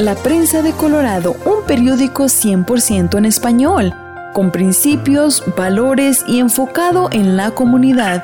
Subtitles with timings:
[0.00, 3.94] La Prensa de Colorado, un periódico 100% en español,
[4.32, 8.22] con principios, valores y enfocado en la comunidad.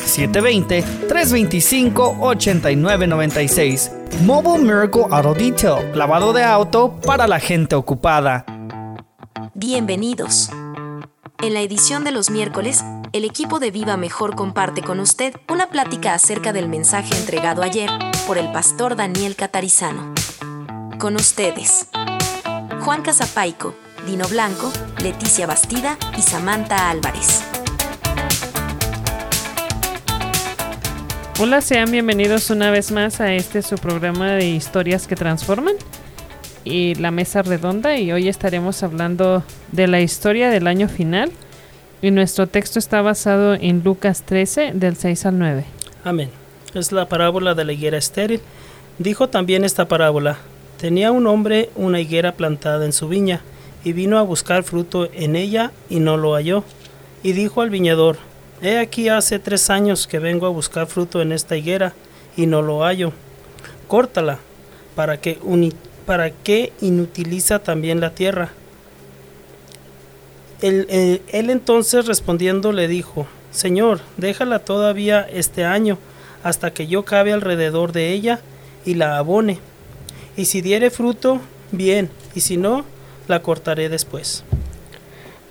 [1.10, 3.92] 720-325-8996.
[4.24, 5.96] Mobile Miracle Auto Detail.
[5.96, 8.46] Lavado de auto para la gente ocupada.
[9.54, 10.50] Bienvenidos.
[11.44, 15.70] En la edición de los miércoles, el equipo de Viva Mejor comparte con usted una
[15.70, 17.90] plática acerca del mensaje entregado ayer
[18.28, 20.14] por el pastor Daniel Catarizano.
[21.00, 21.88] Con ustedes,
[22.82, 23.74] Juan Casapaico,
[24.06, 27.44] Dino Blanco, Leticia Bastida y Samantha Álvarez.
[31.40, 35.76] Hola, sean bienvenidos una vez más a este su programa de historias que transforman
[36.64, 41.32] y la mesa redonda y hoy estaremos hablando de la historia del año final
[42.02, 45.66] y nuestro texto está basado en Lucas 13 del 6 al 9.
[46.04, 46.32] Amén.
[46.74, 48.42] Es la parábola de la higuera estéril.
[48.98, 50.40] Dijo también esta parábola.
[50.80, 53.42] Tenía un hombre una higuera plantada en su viña
[53.84, 56.64] y vino a buscar fruto en ella y no lo halló.
[57.24, 58.18] Y dijo al viñador,
[58.62, 61.94] He aquí hace tres años que vengo a buscar fruto en esta higuera
[62.38, 63.12] y no lo hallo.
[63.88, 64.38] Córtala,
[64.96, 65.40] para que,
[66.06, 68.52] para que inutiliza también la tierra.
[70.62, 75.98] Él, entonces respondiendo le dijo, Señor, déjala todavía este año,
[76.44, 78.42] hasta que yo cabe alrededor de ella
[78.86, 79.60] y la abone.
[80.38, 81.42] Y si diere fruto,
[81.72, 82.86] bien, y si no,
[83.32, 84.44] la cortaré después.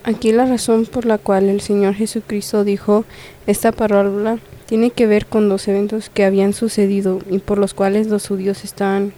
[0.05, 3.05] Aquí la razón por la cual el Señor Jesucristo dijo
[3.47, 8.07] esta parábola tiene que ver con los eventos que habían sucedido y por los cuales
[8.07, 9.13] los judíos estaban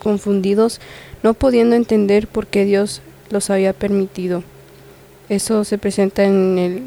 [0.00, 0.80] confundidos,
[1.22, 4.42] no pudiendo entender por qué Dios los había permitido.
[5.28, 6.82] Eso se presenta en el,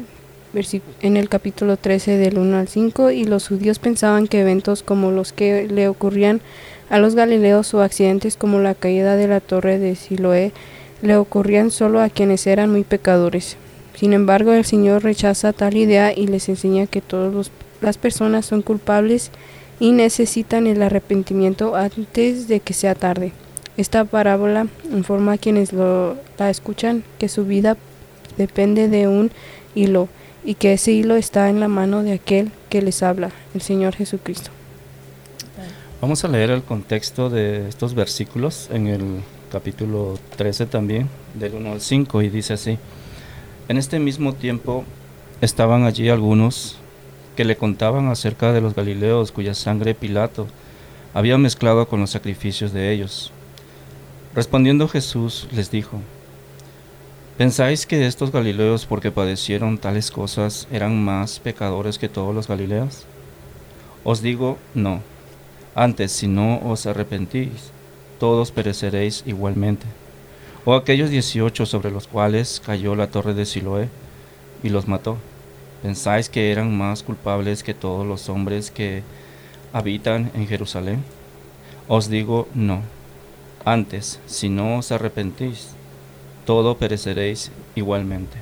[1.00, 5.10] en el capítulo 13 del 1 al 5 y los judíos pensaban que eventos como
[5.10, 6.40] los que le ocurrían
[6.90, 10.52] a los galileos o accidentes como la caída de la torre de Siloé
[11.02, 13.56] le ocurrían solo a quienes eran muy pecadores.
[13.94, 18.62] Sin embargo, el Señor rechaza tal idea y les enseña que todas las personas son
[18.62, 19.30] culpables
[19.80, 23.32] y necesitan el arrepentimiento antes de que sea tarde.
[23.76, 27.76] Esta parábola informa a quienes la escuchan que su vida
[28.36, 29.30] depende de un
[29.74, 30.08] hilo
[30.44, 33.94] y que ese hilo está en la mano de aquel que les habla, el Señor
[33.94, 34.50] Jesucristo.
[36.00, 41.72] Vamos a leer el contexto de estos versículos en el capítulo 13 también, del 1
[41.72, 42.78] al 5, y dice así,
[43.68, 44.84] en este mismo tiempo
[45.42, 46.78] estaban allí algunos
[47.36, 50.46] que le contaban acerca de los Galileos cuya sangre Pilato
[51.12, 53.30] había mezclado con los sacrificios de ellos.
[54.34, 56.00] Respondiendo Jesús les dijo,
[57.36, 63.04] ¿Pensáis que estos Galileos, porque padecieron tales cosas, eran más pecadores que todos los Galileos?
[64.02, 65.02] Os digo, no.
[65.74, 67.72] Antes, si no os arrepentís,
[68.22, 69.84] todos pereceréis igualmente.
[70.64, 73.88] O aquellos dieciocho sobre los cuales cayó la torre de Siloé
[74.62, 75.16] y los mató.
[75.82, 79.02] ¿Pensáis que eran más culpables que todos los hombres que
[79.72, 81.02] habitan en Jerusalén?
[81.88, 82.82] Os digo, no.
[83.64, 85.70] Antes, si no os arrepentís,
[86.46, 88.36] todo pereceréis igualmente.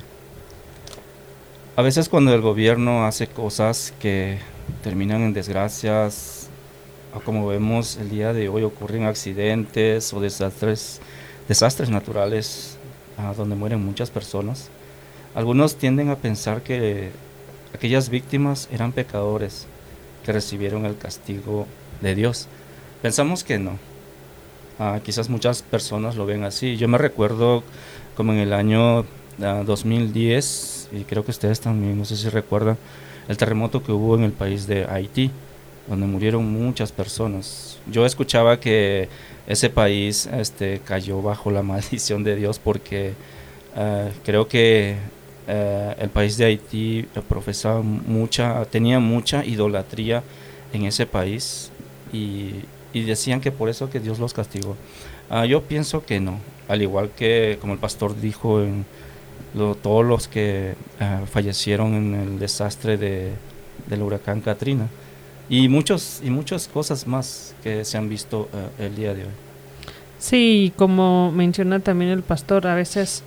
[1.75, 4.37] A veces cuando el gobierno hace cosas que
[4.83, 6.40] terminan en desgracias,
[7.19, 10.99] como vemos el día de hoy ocurren accidentes o desastres,
[11.89, 12.77] naturales
[13.17, 14.69] a donde mueren muchas personas,
[15.35, 17.11] algunos tienden a pensar que
[17.73, 19.67] aquellas víctimas eran pecadores
[20.25, 21.67] que recibieron el castigo
[22.01, 22.47] de Dios.
[23.01, 23.77] Pensamos que no.
[24.79, 26.77] Ah, quizás muchas personas lo ven así.
[26.77, 27.63] Yo me recuerdo
[28.15, 29.05] como en el año
[29.37, 32.77] 2010, y creo que ustedes también, no sé si recuerdan,
[33.27, 35.31] el terremoto que hubo en el país de Haití,
[35.87, 37.79] donde murieron muchas personas.
[37.87, 39.09] Yo escuchaba que
[39.47, 43.13] ese país este, cayó bajo la maldición de Dios porque
[43.75, 44.95] eh, creo que
[45.47, 50.23] eh, el país de Haití profesaba mucha, tenía mucha idolatría
[50.73, 51.71] en ese país
[52.13, 52.63] y,
[52.93, 54.75] decían que por eso que Dios los castigó.
[55.29, 58.61] Ah, yo pienso que no, al igual que como el pastor dijo
[59.81, 63.31] todos los que eh, fallecieron en el desastre de,
[63.87, 64.87] del huracán Katrina
[65.51, 69.31] y muchos y muchas cosas más que se han visto eh, el día de hoy.
[70.17, 73.21] Sí, como menciona también el pastor, a veces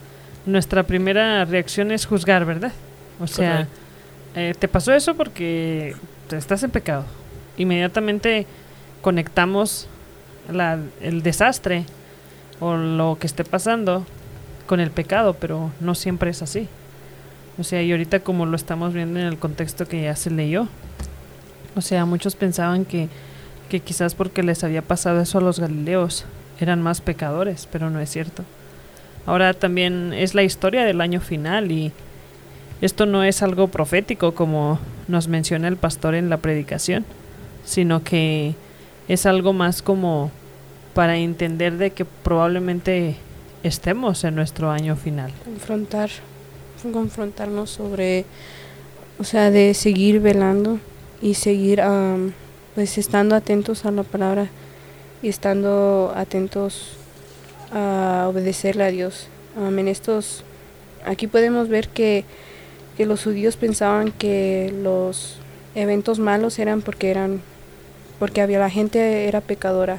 [0.47, 2.73] nuestra primera reacción es juzgar, ¿verdad?
[3.21, 3.69] O sea,
[4.35, 5.95] eh, te pasó eso porque
[6.31, 7.05] estás en pecado.
[7.59, 8.47] Inmediatamente
[9.03, 9.87] conectamos
[10.51, 11.85] la, el desastre
[12.59, 14.07] o lo que esté pasando
[14.67, 16.69] con el pecado, pero no siempre es así.
[17.59, 20.69] O sea, y ahorita como lo estamos viendo en el contexto que ya se leyó,
[21.77, 23.09] o sea, muchos pensaban que,
[23.69, 26.25] que quizás porque les había pasado eso a los galileos
[26.61, 28.45] eran más pecadores, pero no es cierto.
[29.27, 31.93] Ahora también es la historia del año final y
[32.81, 34.79] esto no es algo profético como
[35.09, 37.05] nos menciona el pastor en la predicación,
[37.65, 38.55] sino que
[39.09, 40.31] es algo más como
[40.93, 43.17] para entender de que probablemente
[43.63, 45.33] estemos en nuestro año final.
[45.45, 46.11] Confrontar,
[46.93, 48.27] confrontarnos sobre,
[49.19, 50.79] o sea, de seguir velando
[51.21, 51.83] y seguir
[52.75, 54.49] pues estando atentos a la palabra
[55.23, 56.97] y estando atentos
[57.73, 59.29] a obedecerle a Dios.
[59.57, 60.45] en estos,
[61.05, 62.25] aquí podemos ver que,
[62.97, 65.39] que los judíos pensaban que los
[65.75, 67.41] eventos malos eran porque eran
[68.19, 69.99] porque había la gente era pecadora,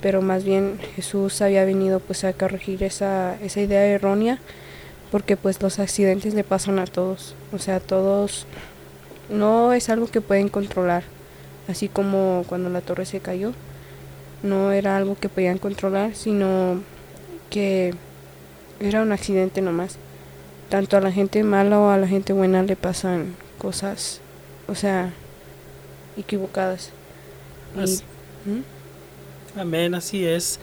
[0.00, 4.38] pero más bien Jesús había venido pues a corregir esa, esa idea errónea
[5.10, 8.46] porque pues los accidentes le pasan a todos, o sea, todos
[9.28, 11.04] no es algo que pueden controlar,
[11.68, 13.52] así como cuando la torre se cayó,
[14.42, 16.80] no era algo que podían controlar, sino
[17.50, 17.94] que
[18.80, 19.96] era un accidente nomás.
[20.68, 24.20] Tanto a la gente mala o a la gente buena le pasan cosas,
[24.68, 25.12] o sea,
[26.16, 26.90] equivocadas.
[27.74, 29.60] ¿Mm?
[29.60, 30.58] Amén, así es,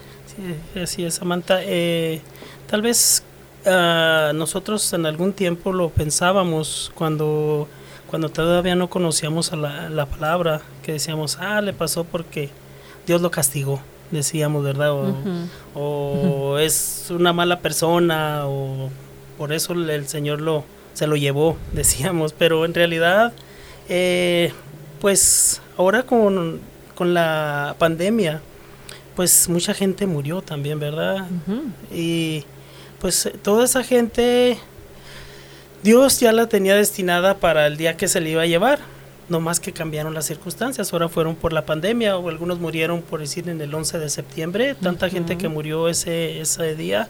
[0.82, 1.60] así es, Samantha.
[1.64, 2.22] Eh,
[2.68, 3.24] tal vez
[3.66, 7.68] uh, nosotros en algún tiempo lo pensábamos cuando
[8.14, 12.52] cuando todavía no conocíamos a la, la, palabra, que decíamos, ah, le pasó porque
[13.08, 13.82] Dios lo castigó,
[14.12, 14.92] decíamos, ¿verdad?
[15.74, 18.92] O, es una mala persona, o
[19.36, 20.64] por eso el Señor lo,
[20.94, 23.34] se lo llevó, decíamos, pero en realidad,
[23.90, 24.54] eh,
[25.02, 26.60] pues ahora con,
[26.94, 28.44] con, la pandemia,
[29.16, 31.26] pues mucha gente murió también, ¿verdad?
[31.92, 32.44] Y
[33.00, 34.60] pues toda esa gente
[35.84, 38.80] Dios ya la tenía destinada para el día que se le iba a llevar,
[39.28, 43.20] no más que cambiaron las circunstancias, ahora fueron por la pandemia o algunos murieron por
[43.20, 47.10] decir en el 11 de septiembre, tanta gente que murió ese, ese día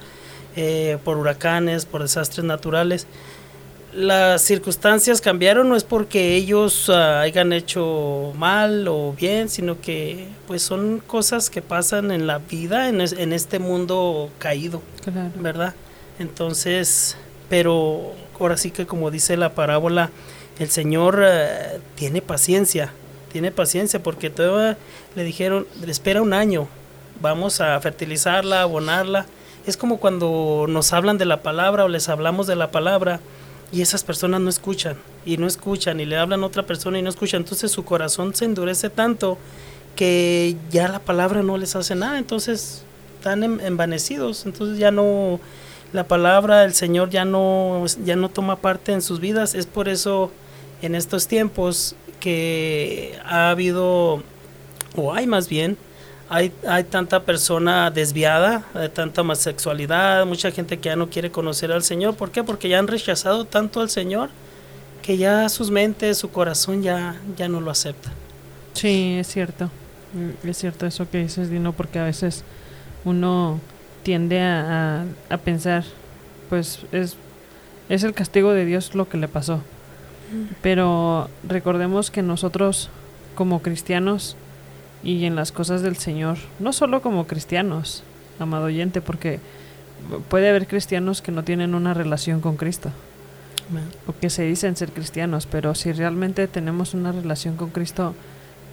[0.56, 3.06] eh, por huracanes, por desastres naturales.
[3.94, 10.30] Las circunstancias cambiaron no es porque ellos ah, hayan hecho mal o bien, sino que
[10.48, 14.82] pues son cosas que pasan en la vida, en, en este mundo caído,
[15.36, 15.76] ¿verdad?
[16.18, 17.16] Entonces,
[17.50, 20.10] pero ahora sí que como dice la parábola,
[20.60, 22.94] el Señor eh, tiene paciencia,
[23.32, 24.78] tiene paciencia porque todavía
[25.16, 26.68] le dijeron, espera un año,
[27.22, 29.26] vamos a fertilizarla, abonarla.
[29.66, 33.20] Es como cuando nos hablan de la palabra o les hablamos de la palabra
[33.72, 37.02] y esas personas no escuchan y no escuchan y le hablan a otra persona y
[37.02, 37.42] no escuchan.
[37.42, 39.38] Entonces su corazón se endurece tanto
[39.96, 42.20] que ya la palabra no les hace nada.
[42.20, 42.84] Entonces
[43.18, 44.46] están envanecidos.
[44.46, 45.40] Entonces ya no
[45.94, 49.54] la palabra del Señor ya no, ya no toma parte en sus vidas.
[49.54, 50.32] Es por eso
[50.82, 54.24] en estos tiempos que ha habido,
[54.96, 55.78] o hay más bien,
[56.30, 61.32] hay, hay tanta persona desviada, hay tanta más sexualidad, mucha gente que ya no quiere
[61.32, 62.16] conocer al Señor.
[62.16, 62.44] ¿Por qué?
[62.44, 64.30] Porque ya han rechazado tanto al Señor
[65.04, 68.12] que ya sus mentes, su corazón ya, ya no lo acepta.
[68.74, 69.70] Sí, es cierto.
[70.14, 72.44] Mm, es cierto eso que dices, Dino, porque a veces
[73.06, 73.60] uno
[74.04, 75.84] tiende a, a, pensar,
[76.50, 77.16] pues es,
[77.90, 79.62] es el castigo de Dios lo que le pasó.
[80.62, 82.90] Pero recordemos que nosotros
[83.36, 84.36] como cristianos
[85.04, 88.04] y en las cosas del Señor, no solo como cristianos,
[88.40, 89.40] amado oyente, porque
[90.30, 92.90] puede haber cristianos que no tienen una relación con Cristo.
[94.08, 98.14] O que se dicen ser cristianos, pero si realmente tenemos una relación con Cristo,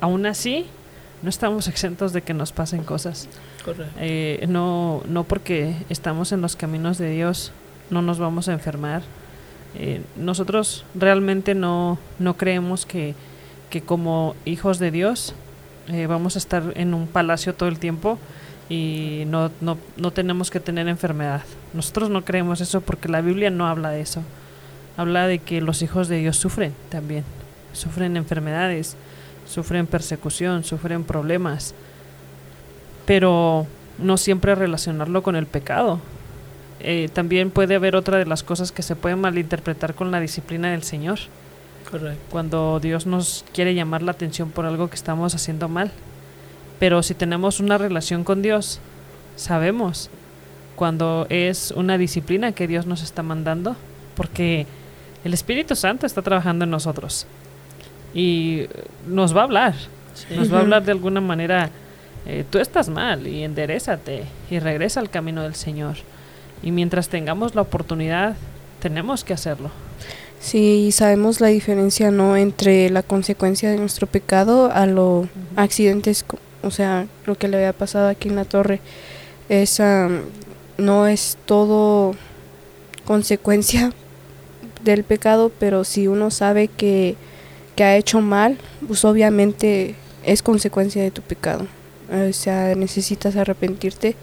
[0.01, 0.67] aún así
[1.23, 3.29] no estamos exentos de que nos pasen cosas.
[3.99, 7.53] Eh, no, no porque estamos en los caminos de Dios
[7.91, 9.03] no nos vamos a enfermar.
[9.75, 13.15] Eh, nosotros realmente no, no creemos que,
[13.69, 15.35] que como hijos de Dios
[15.89, 18.19] eh, vamos a estar en un palacio todo el tiempo
[18.69, 21.43] y no, no, no tenemos que tener enfermedad.
[21.75, 24.23] Nosotros no creemos eso porque la Biblia no habla de eso.
[24.97, 27.25] Habla de que los hijos de Dios sufren también.
[27.73, 28.97] Sufren enfermedades,
[29.51, 31.75] sufren persecución, sufren problemas.
[33.05, 33.67] Pero
[33.99, 36.01] no siempre relacionarlo con el pecado.
[36.79, 40.71] Eh, también puede haber otra de las cosas que se puede malinterpretar con la disciplina
[40.71, 41.19] del Señor.
[41.91, 42.23] Correcto.
[42.31, 45.91] Cuando Dios nos quiere llamar la atención por algo que estamos haciendo mal.
[46.79, 48.81] Pero si tenemos una relación con Dios,
[49.37, 50.09] sabemos
[50.77, 53.77] cuando es una disciplina que Dios nos está mandando,
[54.15, 54.67] porque
[55.25, 57.27] el Espíritu Santo está trabajando en nosotros
[58.15, 58.67] y
[59.07, 59.75] nos va a hablar,
[60.15, 60.35] Sí.
[60.37, 61.71] nos va a hablar de alguna manera,
[62.27, 65.97] eh, tú estás mal y enderezate y regresa al camino del Señor.
[66.63, 68.37] Y mientras tengamos la oportunidad,
[68.81, 69.71] tenemos que hacerlo.
[70.41, 72.37] Sí, sabemos la diferencia, ¿no?
[72.37, 75.27] Entre la consecuencia de nuestro pecado a los
[75.57, 76.25] accidentes,
[76.63, 78.81] o sea, lo que le había pasado aquí en la torre.
[79.49, 80.23] Es, am,
[80.79, 82.15] no es todo
[83.05, 83.93] consecuencia
[84.85, 87.17] del pecado, pero si uno sabe que,
[87.81, 91.67] que ha hecho mal, pues obviamente es consecuencia de tu pecado.
[92.13, 94.17] O sea, necesitas arrepentirte,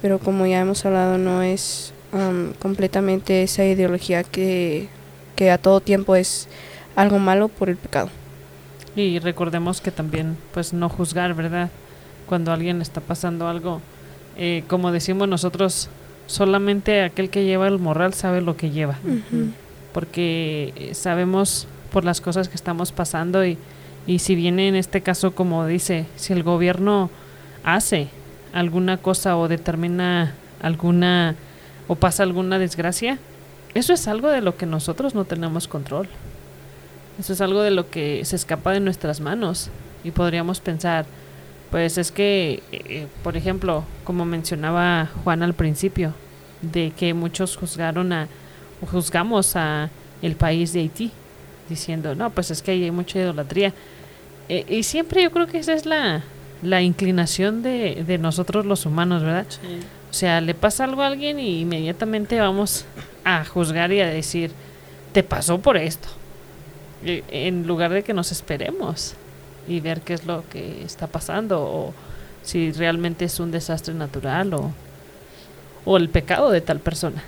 [0.00, 4.88] pero como ya hemos hablado, no es am, completamente esa ideología que
[5.34, 6.46] que a todo tiempo es
[6.94, 8.08] algo malo por el pecado.
[8.94, 11.70] Y recordemos que también, pues, no juzgar, ¿verdad?
[12.28, 13.82] Cuando alguien está pasando algo,
[14.36, 15.88] eh, como decimos nosotros,
[16.28, 18.96] solamente aquel que lleva el morral sabe lo que lleva,
[19.92, 21.66] porque eh, sabemos
[21.96, 23.56] por las cosas que estamos pasando y,
[24.06, 27.08] y si viene en este caso, como dice, si el gobierno
[27.64, 28.08] hace
[28.52, 31.36] alguna cosa o determina alguna
[31.88, 33.18] o pasa alguna desgracia,
[33.72, 36.06] eso es algo de lo que nosotros no tenemos control.
[37.18, 39.70] Eso es algo de lo que se escapa de nuestras manos
[40.04, 41.06] y podríamos pensar,
[41.70, 46.12] pues es que, eh, por ejemplo, como mencionaba Juan al principio,
[46.60, 48.28] de que muchos juzgaron a,
[48.82, 49.88] o juzgamos a
[50.20, 51.10] el país de Haití,
[51.68, 53.72] diciendo, no, pues es que ahí hay mucha idolatría.
[54.48, 56.22] Eh, y siempre yo creo que esa es la,
[56.62, 59.46] la inclinación de, de nosotros los humanos, ¿verdad?
[59.48, 59.80] Sí.
[60.10, 62.84] O sea, le pasa algo a alguien y inmediatamente vamos
[63.24, 64.52] a juzgar y a decir,
[65.12, 66.08] te pasó por esto.
[67.04, 69.14] Y- En lugar de que nos esperemos
[69.68, 71.94] y ver qué es lo que está pasando o
[72.42, 74.70] si realmente es un desastre natural o,
[75.84, 77.22] o el pecado de tal persona.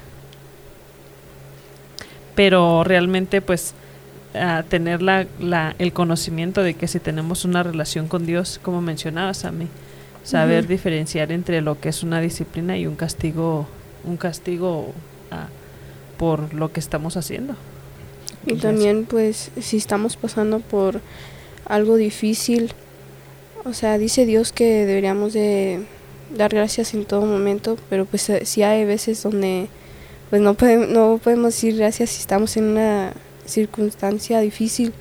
[2.35, 3.75] Pero realmente pues
[4.35, 8.81] a tener la, la- el conocimiento de que si tenemos una relación con Dios, como
[8.81, 9.67] mencionabas a mí,
[10.25, 13.67] saber diferenciar entre lo que es una disciplina y un castigo,
[14.05, 14.93] un castigo
[15.31, 15.49] ah,
[16.19, 17.55] por lo que estamos haciendo.
[18.47, 21.01] Y también pues si estamos pasando por
[21.67, 22.73] algo difícil,
[23.65, 25.81] o sea, dice Dios que deberíamos de
[26.37, 29.69] dar gracias en todo momento, pero pues eh, sí hay veces donde
[30.31, 33.13] pues no podemos, no podemos decir gracias si estamos en una
[33.49, 34.93] circunstancia difícil,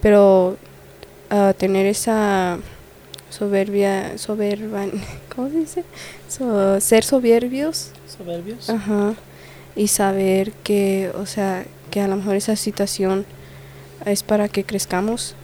[0.00, 0.56] pero
[1.30, 2.58] ah, tener esa
[3.30, 4.86] soberbia, soberba,
[5.34, 5.84] ¿cómo se dice?
[6.28, 8.68] So- ser soberbios Soberbios.
[8.68, 9.14] Ajá.
[9.74, 13.24] Y saber que, o sea, que a lo mejor esa situación
[14.04, 15.34] es para que crezcamos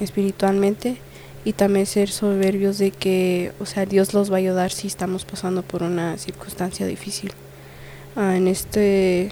[0.00, 0.96] espiritualmente
[1.44, 5.24] y también ser soberbios de que, o sea, Dios los va a ayudar si estamos
[5.24, 7.32] pasando por una circunstancia difícil.
[8.16, 9.30] Ah, en este,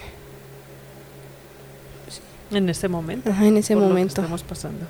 [2.50, 3.30] En este momento.
[3.30, 4.20] ajá, en ese por lo que momento.
[4.20, 4.86] estamos pasando.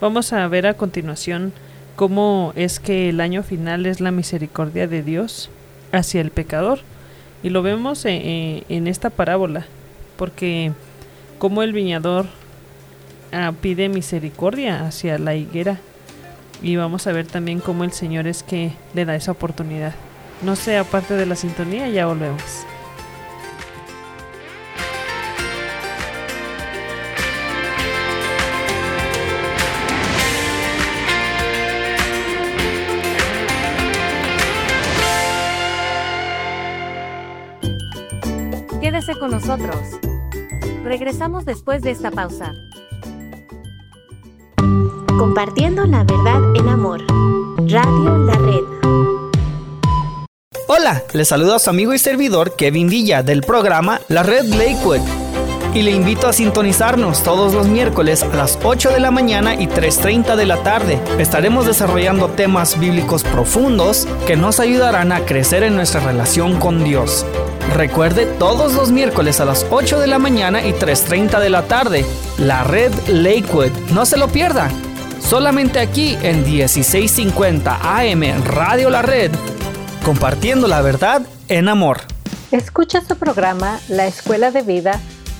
[0.00, 1.52] Vamos a ver a continuación
[1.96, 5.50] cómo es que el año final es la misericordia de Dios
[5.92, 6.80] hacia el pecador.
[7.42, 9.66] Y lo vemos eh, eh, en esta parábola,
[10.16, 10.72] porque
[11.38, 12.26] como el viñador
[13.32, 15.78] ah, pide misericordia hacia la higuera.
[16.62, 19.94] Y vamos a ver también cómo el Señor es que le da esa oportunidad.
[20.42, 22.66] No sea parte de la sintonía, ya volvemos.
[39.10, 39.76] Quédese con nosotros.
[40.84, 42.54] Regresamos después de esta pausa.
[45.18, 47.00] Compartiendo la verdad en amor.
[47.66, 48.64] Radio La Red.
[50.68, 55.00] Hola, les saluda a su amigo y servidor Kevin Villa del programa La Red Lakewood.
[55.72, 59.68] Y le invito a sintonizarnos todos los miércoles a las 8 de la mañana y
[59.68, 60.98] 3.30 de la tarde.
[61.18, 67.24] Estaremos desarrollando temas bíblicos profundos que nos ayudarán a crecer en nuestra relación con Dios.
[67.76, 72.04] Recuerde todos los miércoles a las 8 de la mañana y 3.30 de la tarde,
[72.36, 73.70] la red Lakewood.
[73.92, 74.68] No se lo pierda.
[75.20, 79.30] Solamente aquí en 1650 AM Radio La Red,
[80.04, 82.00] compartiendo la verdad en amor.
[82.50, 85.00] Escucha su programa La Escuela de Vida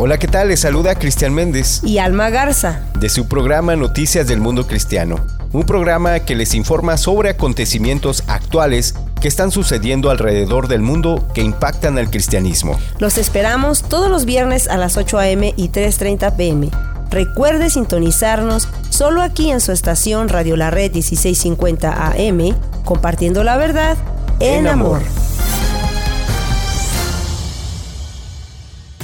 [0.00, 0.46] Hola, ¿qué tal?
[0.46, 5.16] Les saluda Cristian Méndez y Alma Garza de su programa Noticias del Mundo Cristiano,
[5.52, 11.42] un programa que les informa sobre acontecimientos actuales que están sucediendo alrededor del mundo que
[11.42, 12.78] impactan al cristianismo.
[13.00, 15.52] Los esperamos todos los viernes a las 8 a.m.
[15.56, 16.70] y 3.30 p.m.
[17.10, 23.96] Recuerde sintonizarnos solo aquí en su estación Radio La Red 1650 AM, compartiendo la verdad
[24.38, 25.02] en, amor.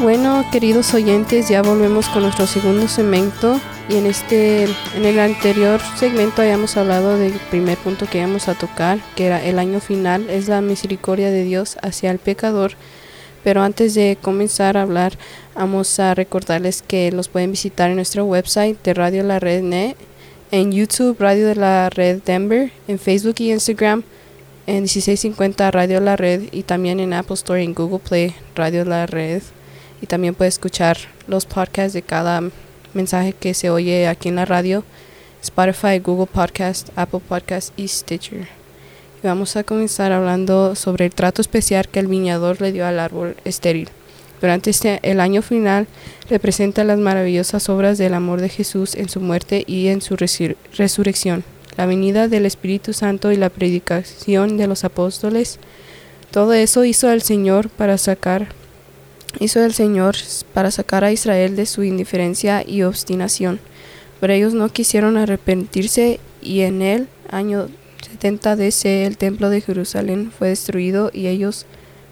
[0.00, 4.62] Bueno, queridos oyentes, ya volvemos con nuestro segundo segmento y en este
[4.94, 9.44] en el anterior segmento hayamos hablado del primer punto que íbamos a tocar, que era
[9.44, 12.74] el año final, es la misericordia de Dios hacia el pecador.
[13.44, 15.18] Pero antes de comenzar a hablar,
[15.54, 19.96] vamos a recordarles que los pueden visitar en nuestro website de Radio La Red Net,
[20.50, 24.02] en YouTube Radio de la Red Denver, en Facebook y Instagram
[24.68, 28.84] en 1650 Radio La Red y también en Apple Store y en Google Play Radio
[28.84, 29.42] La Red.
[30.02, 32.42] Y también puede escuchar los podcasts de cada
[32.92, 34.84] mensaje que se oye aquí en la radio,
[35.42, 38.67] Spotify, Google Podcast, Apple Podcast y Stitcher.
[39.22, 43.00] Y vamos a comenzar hablando sobre el trato especial que el viñador le dio al
[43.00, 43.88] árbol estéril.
[44.40, 45.88] Durante este, el año final
[46.30, 51.42] representa las maravillosas obras del amor de Jesús en su muerte y en su resurrección,
[51.76, 55.58] la venida del Espíritu Santo y la predicación de los apóstoles.
[56.30, 58.48] Todo eso hizo el Señor para sacar
[59.40, 60.16] hizo el Señor
[60.54, 63.60] para sacar a Israel de su indiferencia y obstinación.
[64.20, 67.68] Pero ellos no quisieron arrepentirse y en el año
[68.02, 71.66] 70 DC el templo de Jerusalén fue destruido y ellos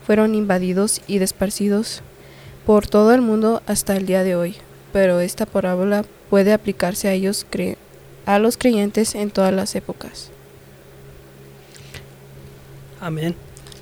[0.06, 2.02] fueron invadidos y desparcidos
[2.64, 4.56] por todo el mundo hasta el día de hoy.
[4.92, 7.46] Pero esta parábola puede aplicarse a ellos
[8.24, 10.30] a los creyentes en todas las épocas.
[13.00, 13.34] Amén.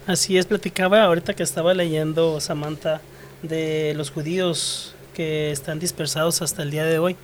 [0.07, 3.01] Así es, platicaba ahorita que estaba leyendo Samantha
[3.43, 7.17] de los judíos que están dispersados hasta el día de hoy.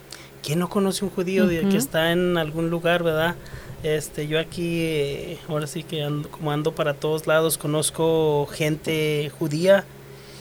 [0.42, 3.34] ¿Quién no conoce un judío que está en algún lugar, verdad?
[3.82, 9.30] Este, yo aquí, eh, ahora sí que ando, como ando para todos lados, conozco gente
[9.38, 9.84] judía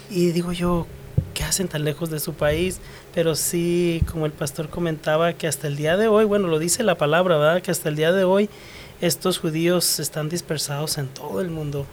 [0.10, 0.88] y digo yo,
[1.34, 2.82] ¿qué hacen tan lejos de su país?
[3.14, 6.84] Pero sí, como el pastor comentaba, que hasta el día de hoy, bueno, lo dice
[6.84, 7.62] la palabra, ¿verdad?
[7.62, 8.50] Que hasta el día de hoy
[9.00, 11.86] estos judíos están dispersados en todo el mundo.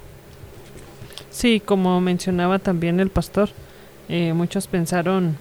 [1.30, 3.50] Sí, como mencionaba también el pastor,
[4.08, 5.36] eh, muchos pensaron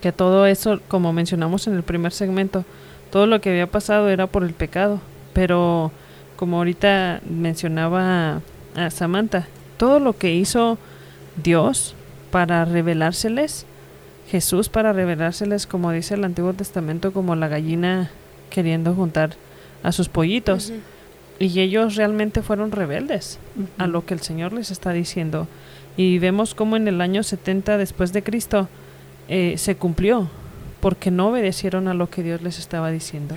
[0.00, 2.64] que todo eso, como mencionamos en el primer segmento,
[3.10, 5.00] todo lo que había pasado era por el pecado,
[5.32, 5.92] pero
[6.36, 8.40] como ahorita mencionaba
[8.74, 9.46] a Samantha,
[9.76, 10.78] todo lo que hizo
[11.42, 11.94] Dios
[12.30, 13.66] para revelárseles,
[14.28, 18.10] Jesús para revelárseles, como dice el Antiguo Testamento, como la gallina
[18.48, 19.30] queriendo juntar
[19.82, 20.72] a sus pollitos.
[21.38, 23.38] Y ellos realmente fueron rebeldes
[23.78, 25.48] a lo que el Señor les está diciendo.
[25.96, 28.68] Y vemos como en el año 70 después de Cristo
[29.28, 30.28] eh, se cumplió,
[30.80, 33.34] porque no obedecieron a lo que Dios les estaba diciendo.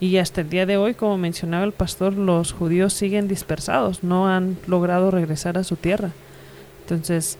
[0.00, 4.28] Y hasta el día de hoy, como mencionaba el pastor, los judíos siguen dispersados, no
[4.28, 6.12] han logrado regresar a su tierra.
[6.82, 7.36] Entonces,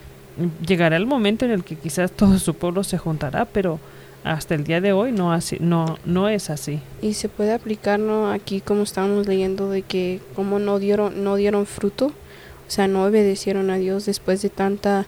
[0.66, 3.78] llegará el momento en el que quizás todo su pueblo se juntará, pero
[4.24, 8.00] hasta el día de hoy no así no no es así y se puede aplicar
[8.00, 12.88] no aquí como estábamos leyendo de que como no dieron no dieron fruto o sea
[12.88, 15.06] no obedecieron a Dios después de tanta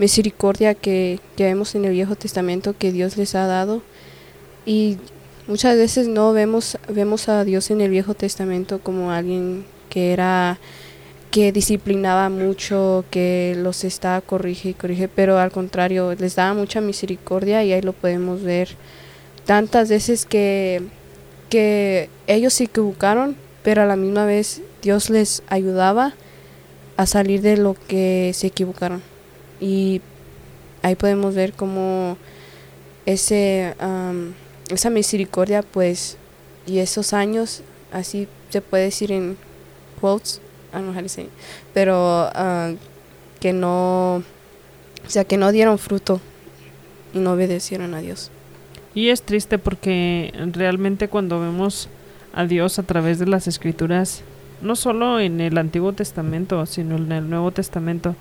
[0.00, 3.82] misericordia que, que vemos en el Viejo Testamento que Dios les ha dado
[4.64, 4.96] y
[5.46, 10.58] muchas veces no vemos vemos a Dios en el Viejo Testamento como alguien que era
[11.30, 16.80] que disciplinaba mucho, que los estaba corrige y corrige, pero al contrario, les daba mucha
[16.80, 18.70] misericordia y ahí lo podemos ver
[19.44, 20.82] tantas veces que,
[21.48, 26.14] que ellos se equivocaron, pero a la misma vez Dios les ayudaba
[26.96, 29.09] a salir de lo que se equivocaron.
[29.60, 30.00] Y
[30.82, 32.16] ahí podemos ver cómo
[33.06, 33.74] ese,
[34.70, 36.16] esa misericordia, pues,
[36.66, 39.36] y esos años, así se puede decir en
[40.00, 40.40] quotes,
[41.74, 42.76] pero uh,
[43.40, 46.20] que no, o sea, que no dieron fruto
[47.12, 48.30] y no obedecieron a Dios.
[48.94, 51.88] Y es triste porque realmente cuando vemos
[52.32, 54.22] a Dios a través de las escrituras,
[54.62, 58.14] no solo en el Antiguo Testamento, sino en el Nuevo Testamento,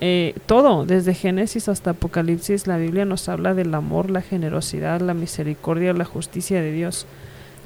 [0.00, 5.14] eh, todo, desde Génesis hasta Apocalipsis, la Biblia nos habla del amor, la generosidad, la
[5.14, 7.06] misericordia, la justicia de Dios.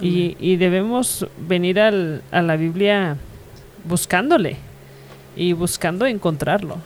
[0.00, 3.16] Y, y, debemos venir al, a la Biblia
[3.88, 4.56] buscándole
[5.36, 6.76] y buscando encontrarlo.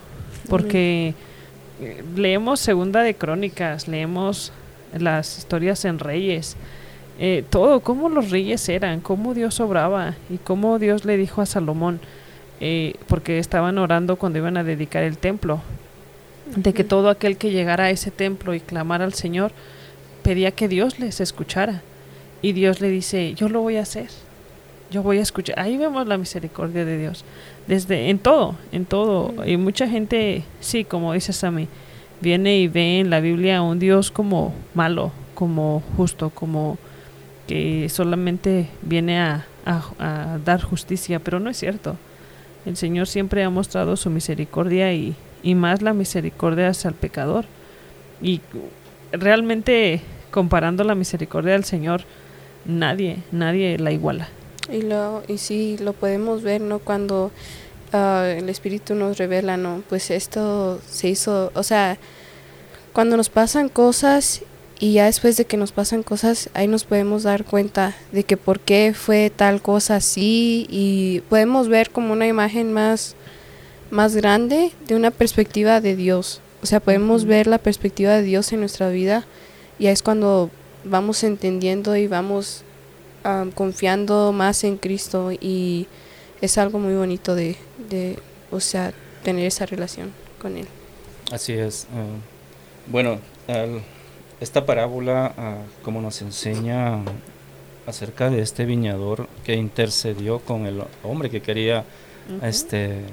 [0.47, 1.13] Porque
[2.15, 4.53] leemos Segunda de Crónicas, leemos
[4.97, 6.55] las historias en Reyes,
[7.23, 11.45] eh, todo, cómo los reyes eran, cómo Dios obraba y cómo Dios le dijo a
[11.45, 11.99] Salomón,
[12.59, 15.61] eh, porque estaban orando cuando iban a dedicar el templo,
[16.55, 19.51] de que todo aquel que llegara a ese templo y clamara al Señor,
[20.23, 21.83] pedía que Dios les escuchara.
[22.41, 24.07] Y Dios le dice, yo lo voy a hacer
[24.91, 25.57] yo voy a escuchar.
[25.57, 27.23] Ahí vemos la misericordia de Dios.
[27.65, 29.33] Desde en todo, en todo.
[29.45, 31.67] Y mucha gente, sí, como dice Sammy,
[32.19, 36.77] viene y ve en la Biblia a un Dios como malo, como justo, como
[37.89, 41.97] solamente viene a, a, dar justicia, pero no es cierto.
[42.65, 47.45] El Señor siempre ha mostrado su misericordia y, y más la misericordia hacia el pecador.
[48.21, 48.41] Y
[49.11, 52.03] realmente comparando la misericordia del Señor,
[52.65, 54.29] nadie, nadie la iguala.
[54.71, 56.79] Y, lo, y sí, lo podemos ver, ¿no?
[56.79, 57.31] Cuando
[57.91, 59.83] ah, el Espíritu nos revela, ¿no?
[59.89, 61.97] Pues esto se hizo, o sea,
[62.93, 64.43] cuando nos pasan cosas
[64.81, 68.35] y ya después de que nos pasan cosas, ahí nos podemos dar cuenta de que
[68.35, 73.15] por qué fue tal cosa así y podemos ver como una imagen más,
[73.91, 76.41] más grande de una perspectiva de Dios.
[76.63, 79.27] O sea, podemos ver la perspectiva de Dios en nuestra vida
[79.77, 80.49] y ahí es cuando
[80.83, 82.63] vamos entendiendo y vamos
[83.53, 85.85] confiando más en Cristo y
[86.41, 87.55] es algo muy bonito de,
[87.87, 88.17] de,
[88.49, 90.65] o sea, tener esa relación con Él.
[91.31, 91.83] Así es.
[91.83, 93.19] Eh, bueno,
[94.41, 96.99] esta parábola, ah, como nos enseña
[97.85, 101.85] acerca de este viñador que intercedió con el hombre que quería,
[102.41, 103.03] este,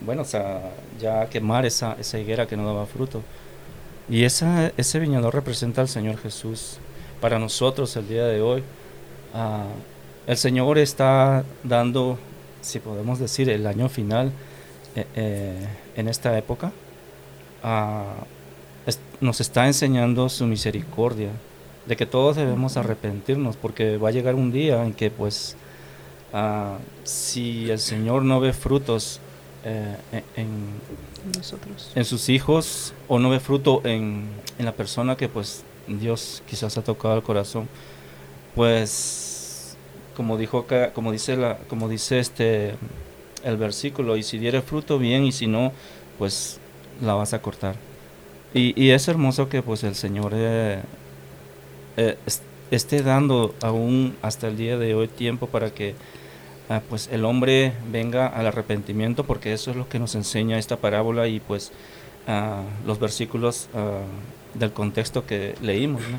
[0.00, 3.22] bueno, o sea, ya quemar esa, esa higuera que no daba fruto.
[4.08, 6.78] Y esa, ese viñador representa al Señor Jesús
[7.20, 8.62] para nosotros el día de hoy.
[9.34, 9.66] Ah,
[10.26, 12.18] el Señor está dando,
[12.62, 14.32] si podemos decir, el año final
[14.96, 16.72] eh, eh, en esta época.
[19.20, 21.30] Nos está enseñando su misericordia,
[21.86, 25.56] de que todos debemos arrepentirnos, porque va a llegar un día en que, pues,
[26.32, 29.20] ah, si el Señor no ve frutos
[29.64, 29.96] eh,
[30.36, 30.48] en,
[31.94, 36.76] en sus hijos o no ve fruto en, en la persona que, pues, Dios quizás
[36.76, 37.68] ha tocado el corazón,
[38.54, 39.76] pues
[40.16, 42.74] como dijo acá, como dice la, como dice este
[43.44, 45.72] el versículo, y si diere fruto bien y si no,
[46.18, 46.58] pues
[47.00, 47.76] la vas a cortar.
[48.54, 50.80] Y, es hermoso que pues el Señor eh,
[51.96, 52.16] eh,
[52.70, 55.94] esté dando aún hasta el día de hoy tiempo para que
[56.70, 60.76] ah, pues el hombre venga al arrepentimiento, porque eso es lo que nos enseña esta
[60.76, 61.72] parábola y pues
[62.26, 64.00] ah, los versículos ah,
[64.54, 66.18] del contexto que leímos, ¿no?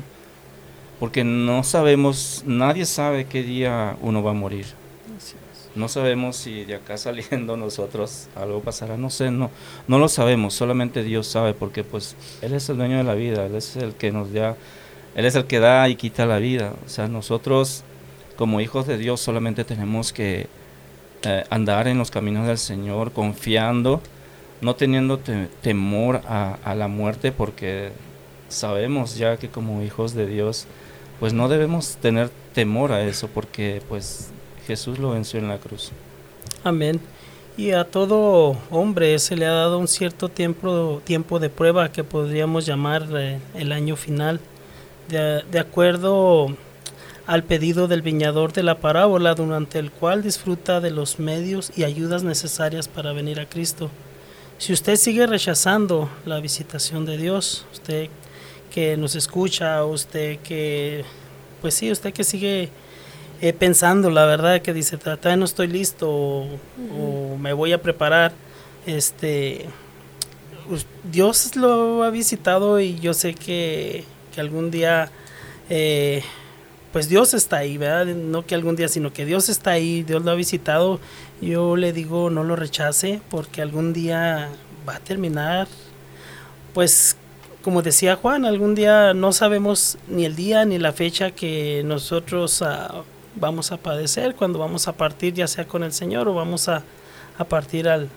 [1.00, 4.66] porque no sabemos, nadie sabe qué día uno va a morir.
[5.74, 9.50] No sabemos si de acá saliendo nosotros algo pasará, no sé, no,
[9.88, 13.46] no lo sabemos, solamente Dios sabe, porque pues Él es el dueño de la vida,
[13.46, 14.56] Él es el que nos da,
[15.14, 16.74] Él es el que da y quita la vida.
[16.84, 17.84] O sea, nosotros
[18.36, 20.48] como hijos de Dios solamente tenemos que
[21.22, 24.00] eh, andar en los caminos del Señor, confiando,
[24.60, 27.92] no teniendo temor a, a la muerte, porque
[28.48, 30.66] sabemos ya que como hijos de Dios,
[31.20, 34.30] pues no debemos tener temor a eso, porque pues
[34.70, 35.90] Jesús lo venció en la cruz.
[36.62, 37.00] Amén.
[37.56, 42.04] Y a todo hombre se le ha dado un cierto tiempo, tiempo de prueba que
[42.04, 44.38] podríamos llamar eh, el año final,
[45.08, 46.56] de, de acuerdo
[47.26, 51.82] al pedido del viñador de la parábola, durante el cual disfruta de los medios y
[51.82, 53.90] ayudas necesarias para venir a Cristo.
[54.58, 58.08] Si usted sigue rechazando la visitación de Dios, usted
[58.72, 61.04] que nos escucha, usted que,
[61.60, 62.70] pues sí, usted que sigue
[63.40, 68.32] eh, pensando, la verdad, que dice, todavía no estoy listo o, me voy a preparar,
[68.84, 69.66] este,
[71.10, 75.10] Dios lo ha visitado y yo sé que, que algún día,
[75.70, 76.22] eh,
[76.92, 78.06] pues Dios está ahí, ¿verdad?
[78.14, 81.00] No que algún día, sino que Dios está ahí, Dios lo ha visitado.
[81.40, 84.50] Yo le digo, no lo rechace, porque algún día
[84.86, 85.66] va a terminar,
[86.74, 87.16] pues
[87.62, 92.62] como decía Juan, algún día no sabemos ni el día ni la fecha que nosotros
[92.62, 93.02] uh,
[93.34, 96.82] vamos a padecer cuando vamos a partir ya sea con el Señor o vamos a,
[97.38, 98.08] a partir al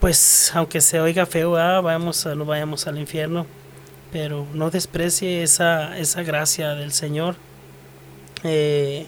[0.00, 3.46] pues aunque se oiga feo ah, vamos a, no vayamos al infierno
[4.12, 7.36] pero no desprecie esa, esa gracia del Señor
[8.42, 9.06] eh,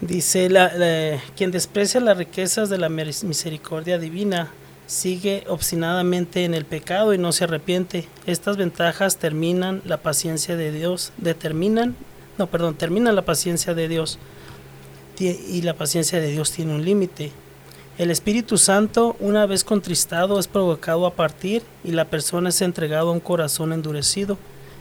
[0.00, 4.50] dice la, la, quien desprecia las riquezas de la misericordia divina
[4.86, 8.08] sigue obstinadamente en el pecado y no se arrepiente.
[8.26, 11.96] Estas ventajas terminan la paciencia de Dios, determinan
[12.38, 14.18] no, perdón, termina la paciencia de Dios.
[15.18, 17.30] Y la paciencia de Dios tiene un límite.
[17.98, 23.02] El Espíritu Santo, una vez contristado, es provocado a partir y la persona es entregada
[23.02, 24.38] a un corazón endurecido.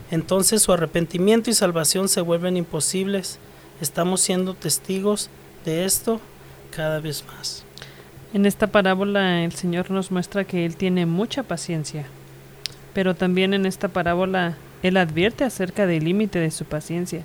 [0.10, 3.38] Entonces su arrepentimiento y salvación se vuelven imposibles.
[3.82, 5.30] Estamos siendo testigos
[5.64, 6.20] de esto
[6.76, 7.64] cada vez más.
[8.34, 12.08] En esta parábola el Señor nos muestra que Él tiene mucha paciencia,
[12.94, 17.24] pero también en esta parábola Él advierte acerca del límite de su paciencia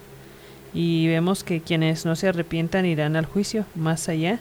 [0.76, 4.40] y vemos que quienes no se arrepientan irán al juicio, más allá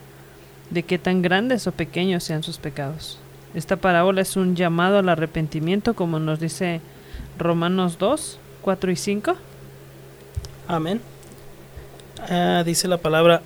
[0.69, 3.19] de qué tan grandes o pequeños sean sus pecados.
[3.53, 6.81] Esta parábola es un llamado al arrepentimiento, como nos dice
[7.39, 9.35] Romanos 2, 4 y 5.
[10.67, 10.99] Amén.
[12.29, 13.41] Ah, dice la palabra,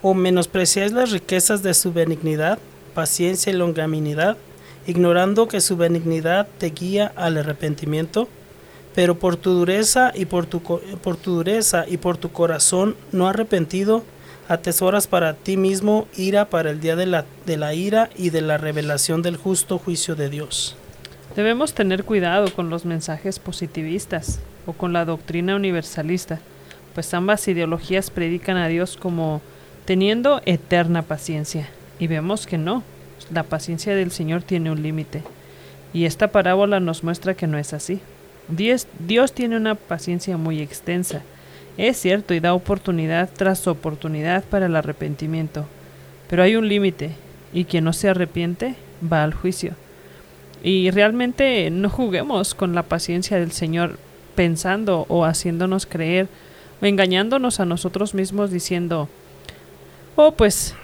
[0.00, 2.58] o menospreciáis las riquezas de su benignidad,
[2.94, 4.38] paciencia y longanimidad,
[4.86, 8.28] ignorando que su benignidad te guía al arrepentimiento
[9.00, 13.28] pero por tu dureza y por tu, por tu dureza y por tu corazón no
[13.28, 14.04] arrepentido,
[14.46, 18.42] atesoras para ti mismo ira para el día de la, de la ira y de
[18.42, 20.76] la revelación del justo juicio de Dios.
[21.34, 26.38] Debemos tener cuidado con los mensajes positivistas o con la doctrina universalista,
[26.94, 29.40] pues ambas ideologías predican a Dios como
[29.86, 32.82] teniendo eterna paciencia, y vemos que no,
[33.32, 35.22] la paciencia del Señor tiene un límite,
[35.94, 38.02] y esta parábola nos muestra que no es así.
[38.50, 38.86] Dios,
[39.32, 41.22] tiene una paciencia muy extensa,
[41.76, 45.66] es cierto, y da oportunidad tras oportunidad para el arrepentimiento,
[46.28, 47.12] pero hay un límite,
[47.52, 48.74] y quien no se arrepiente
[49.10, 49.74] va al juicio.
[50.62, 53.98] Y realmente no juguemos con la paciencia del Señor
[54.34, 56.28] pensando o haciéndonos creer
[56.82, 59.08] o engañándonos a nosotros mismos diciendo,
[60.16, 60.74] oh pues,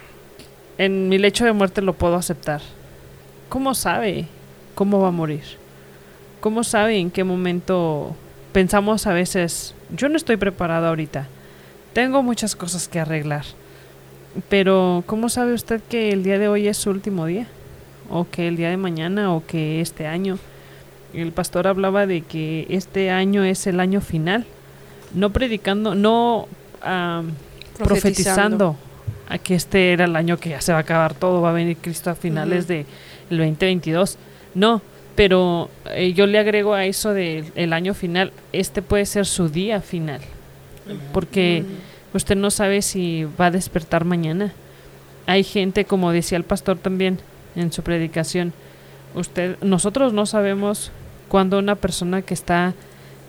[0.77, 2.61] en mi lecho de muerte lo puedo aceptar.
[3.49, 4.27] ¿Cómo sabe
[4.75, 5.43] cómo va a morir?
[6.47, 8.15] ¿Cómo sabe en qué momento
[8.53, 11.27] pensamos a veces, yo no estoy preparado ahorita,
[11.91, 13.43] tengo muchas cosas que arreglar?
[14.47, 17.47] Pero ¿cómo sabe usted que el día de hoy es su último día?
[18.09, 19.35] ¿O que el día de mañana?
[19.35, 20.39] ¿O que este año?
[21.13, 24.45] El pastor hablaba de que este año es el año final.
[25.13, 26.47] No predicando, no
[26.81, 27.29] um,
[27.77, 28.77] profetizando
[29.27, 31.53] a que este era el año que ya se va a acabar todo, va a
[31.53, 32.85] venir Cristo a finales uh -huh.
[33.29, 34.17] del 2022.
[34.55, 34.81] No,
[35.17, 39.49] pero eh, yo le agrego a eso del el año final, este puede ser su
[39.49, 40.21] día final,
[41.11, 41.65] porque
[42.13, 44.53] usted no sabe si va a despertar mañana.
[45.25, 47.17] Hay gente, como decía el pastor también
[47.55, 48.53] en su predicación,
[49.15, 50.91] usted, nosotros no sabemos
[51.29, 52.75] cuándo una persona que está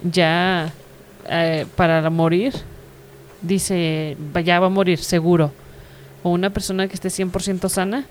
[0.05, 0.75] ya
[1.31, 2.53] eh, para morir
[3.41, 5.53] dice, ya va a morir seguro,
[6.23, 8.05] o una persona que esté 100% sana,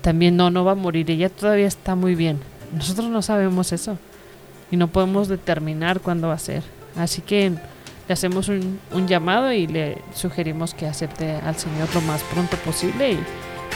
[0.00, 2.40] también no, no va a morir, ella todavía está muy bien
[2.72, 3.98] nosotros no sabemos eso
[4.70, 6.62] y no podemos determinar cuándo va a ser.
[6.96, 7.52] Así que
[8.08, 12.56] le hacemos un, un, llamado y le sugerimos que acepte al Señor lo más pronto
[12.58, 13.18] posible y,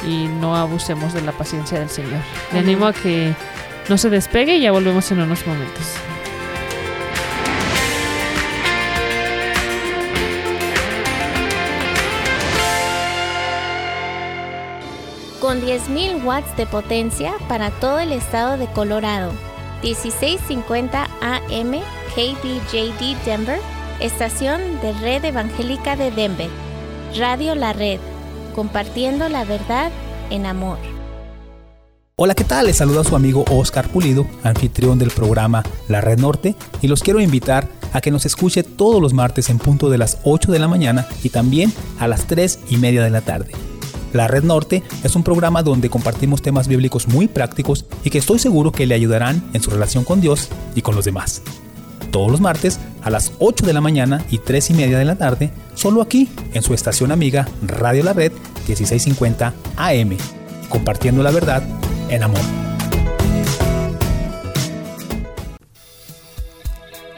[0.07, 2.21] y no abusemos de la paciencia del Señor.
[2.53, 3.35] Le animo a que
[3.89, 5.85] no se despegue y ya volvemos en unos momentos.
[15.51, 19.33] Con 10.000 watts de potencia para todo el estado de Colorado.
[19.83, 21.73] 1650 AM
[22.15, 23.59] KBJD Denver,
[23.99, 26.49] estación de Red Evangélica de Denver.
[27.19, 27.99] Radio La Red,
[28.55, 29.91] compartiendo la verdad
[30.31, 30.79] en amor.
[32.15, 32.67] Hola, ¿qué tal?
[32.67, 37.21] Les saluda su amigo Oscar Pulido, anfitrión del programa La Red Norte, y los quiero
[37.21, 40.69] invitar a que nos escuche todos los martes en punto de las 8 de la
[40.69, 43.51] mañana y también a las 3 y media de la tarde.
[44.13, 48.39] La Red Norte es un programa donde compartimos temas bíblicos muy prácticos y que estoy
[48.39, 51.43] seguro que le ayudarán en su relación con Dios y con los demás.
[52.11, 55.17] Todos los martes a las 8 de la mañana y 3 y media de la
[55.17, 58.33] tarde, solo aquí en su estación amiga Radio La Red
[58.67, 60.17] 1650 AM,
[60.69, 61.63] compartiendo la verdad
[62.09, 62.41] en amor.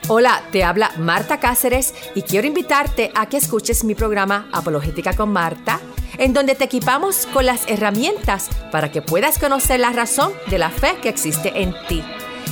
[0.08, 5.30] Hola, te habla Marta Cáceres y quiero invitarte a que escuches mi programa Apologética con
[5.30, 5.80] Marta,
[6.18, 10.70] en donde te equipamos con las herramientas para que puedas conocer la razón de la
[10.70, 12.02] fe que existe en ti.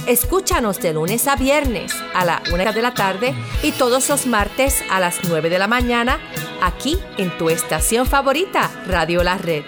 [0.07, 4.83] Escúchanos de lunes a viernes a la una de la tarde y todos los martes
[4.91, 6.19] a las 9 de la mañana
[6.63, 9.65] aquí en tu estación favorita, Radio La Red.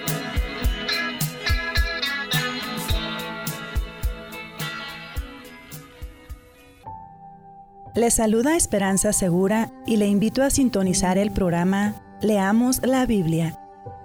[7.94, 13.58] Le saluda Esperanza Segura y le invito a sintonizar el programa Leamos la Biblia,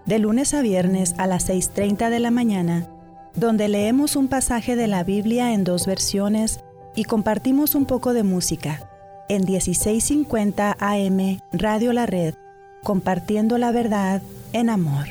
[0.07, 2.87] de lunes a viernes a las 6.30 de la mañana,
[3.35, 6.61] donde leemos un pasaje de la Biblia en dos versiones
[6.95, 8.89] y compartimos un poco de música.
[9.29, 12.33] En 1650 AM Radio La Red,
[12.81, 14.21] compartiendo la verdad
[14.53, 15.07] en amor.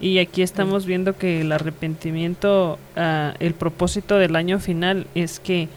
[0.00, 5.68] Y aquí estamos viendo que el arrepentimiento, uh, el propósito del año final es que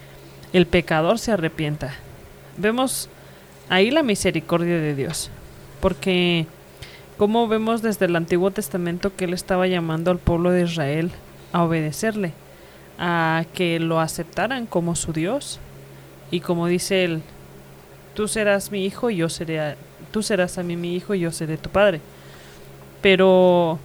[0.54, 1.94] el pecador se arrepienta.
[2.58, 3.10] Vemos
[3.70, 5.30] ahí la misericordia de Dios,
[5.82, 6.48] porque
[7.18, 11.12] como vemos desde el Antiguo Testamento que Él estaba llamando al pueblo de Israel
[11.54, 12.34] a obedecerle,
[13.00, 15.60] a que lo aceptaran como su Dios,
[16.32, 17.22] y como dice Él,
[18.14, 19.76] tú serás mi hijo y yo seré,
[20.12, 22.02] tú serás a mí mi hijo y yo seré tu padre.
[23.02, 23.80] Pero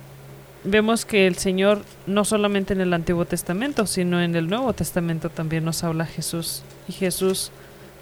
[0.64, 5.28] vemos que el Señor no solamente en el Antiguo Testamento, sino en el Nuevo Testamento
[5.28, 6.62] también nos habla Jesús.
[6.88, 7.50] Y Jesús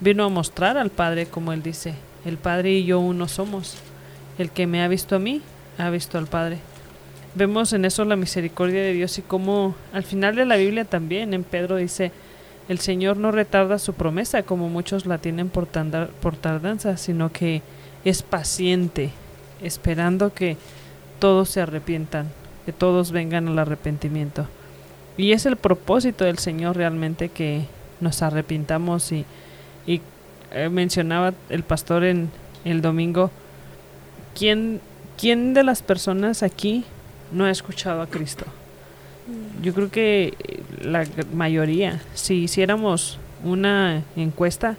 [0.00, 1.94] vino a mostrar al Padre, como Él dice,
[2.24, 3.76] el Padre y yo uno somos.
[4.38, 5.42] El que me ha visto a mí,
[5.76, 6.58] ha visto al Padre.
[7.34, 11.34] Vemos en eso la misericordia de Dios y como al final de la Biblia también,
[11.34, 12.12] en Pedro dice,
[12.68, 17.62] el Señor no retarda su promesa como muchos la tienen por, por tardanza, sino que
[18.04, 19.10] es paciente,
[19.62, 20.56] esperando que
[21.18, 22.28] todos se arrepientan
[22.68, 24.46] que todos vengan al arrepentimiento.
[25.16, 27.62] Y es el propósito del Señor realmente que
[27.98, 29.24] nos arrepintamos y,
[29.86, 30.02] y
[30.52, 32.30] eh, mencionaba el pastor en
[32.66, 33.30] el domingo,
[34.38, 34.80] ¿quién,
[35.18, 36.84] ¿quién de las personas aquí
[37.32, 38.44] no ha escuchado a Cristo?
[39.62, 40.34] Yo creo que
[40.80, 44.76] la mayoría, si hiciéramos una encuesta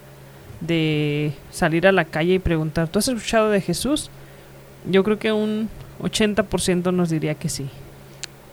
[0.60, 4.10] de salir a la calle y preguntar, ¿tú has escuchado de Jesús?
[4.90, 5.68] Yo creo que un
[6.02, 7.68] 80% nos diría que sí.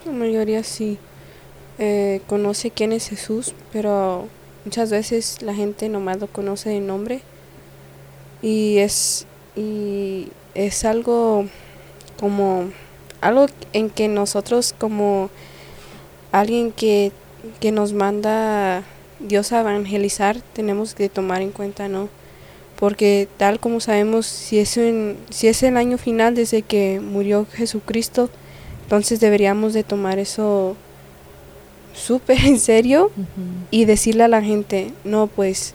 [0.05, 0.99] La mayoría sí.
[1.79, 4.27] Eh, conoce quién es Jesús, pero
[4.65, 7.21] muchas veces la gente nomás lo conoce de nombre
[8.41, 10.27] y es y
[10.57, 11.45] es algo
[12.19, 12.71] como
[13.21, 15.29] algo en que nosotros como
[16.31, 17.11] alguien que,
[17.59, 18.83] que nos manda
[19.19, 22.09] Dios a evangelizar tenemos que tomar en cuenta, ¿no?
[22.77, 24.79] Porque tal como sabemos, si es,
[25.29, 28.29] si es el año final desde que murió Jesucristo,
[28.83, 30.75] entonces deberíamos de tomar eso
[31.93, 33.11] súper en serio
[33.71, 35.73] y decirle a la gente, no, pues,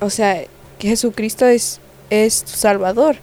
[0.00, 0.42] o sea,
[0.78, 3.16] que Jesucristo es, es tu Salvador.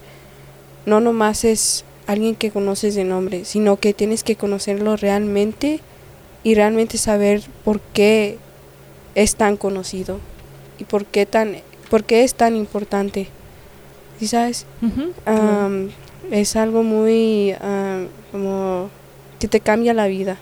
[0.86, 5.80] No nomás es alguien que conoces de nombre, sino que tienes que conocerlo realmente
[6.44, 8.38] y realmente saber por qué
[9.16, 10.20] es tan conocido
[10.78, 11.58] y por qué, tan,
[11.90, 13.28] por qué es tan importante.
[14.20, 14.66] ¿Sí sabes?
[16.32, 17.56] es algo muy
[18.32, 18.90] como
[19.40, 20.38] que te cambia la vida.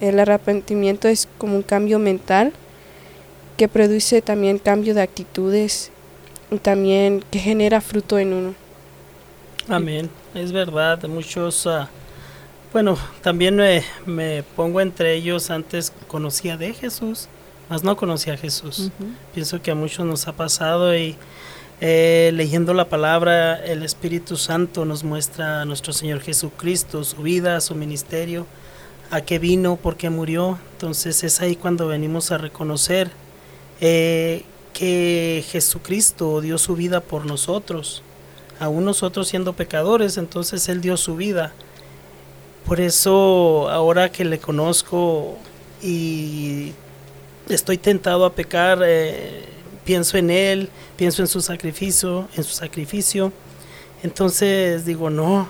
[0.00, 2.52] El arrepentimiento es como un cambio mental
[3.56, 5.90] que produce también cambio de actitudes
[6.50, 8.67] y también que genera fruto en uno.
[9.68, 11.86] Amén, es verdad, muchos, uh,
[12.72, 17.28] bueno, también me, me, pongo entre ellos, antes conocía de Jesús,
[17.68, 18.90] más no conocía a Jesús.
[19.34, 21.16] Pienso que a muchos nos ha pasado y
[21.80, 27.60] eh, leyendo la palabra, el Espíritu Santo nos muestra a nuestro Señor Jesucristo, su vida,
[27.60, 28.46] su ministerio,
[29.10, 30.58] a qué vino, por qué murió.
[30.72, 33.10] Entonces es ahí cuando venimos a reconocer
[33.80, 38.02] eh, que Jesucristo dio su vida por nosotros,
[38.60, 41.52] aún nosotros siendo pecadores, entonces Él dio su vida.
[42.66, 45.38] Por eso ahora que le conozco
[45.82, 46.72] y
[47.48, 49.44] estoy tentado a pecar, eh,
[49.84, 53.32] pienso en Él, pienso en su sacrificio, en su sacrificio.
[54.02, 55.48] Entonces digo, no,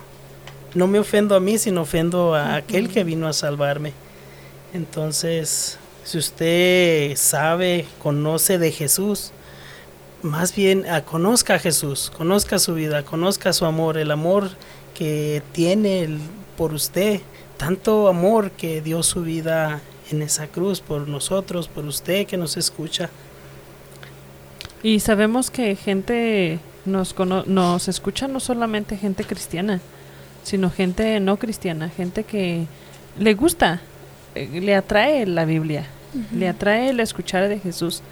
[0.74, 3.92] no me ofendo a mí, sino ofendo a aquel que vino a salvarme.
[4.72, 9.32] Entonces, si usted sabe, conoce de Jesús,
[10.22, 14.50] más bien ah, conozca a Jesús, conozca su vida, conozca su amor, el amor
[14.94, 16.08] que tiene
[16.56, 17.20] por usted,
[17.56, 22.56] tanto amor que dio su vida en esa cruz por nosotros, por usted que nos
[22.56, 23.10] escucha.
[24.82, 27.14] Y sabemos que gente nos,
[27.46, 29.80] nos escucha no solamente gente cristiana,
[30.42, 32.66] sino gente no cristiana, gente que
[33.18, 33.80] le gusta,
[34.34, 35.86] eh, le atrae la Biblia,
[36.32, 38.02] le atrae el escuchar de Jesús.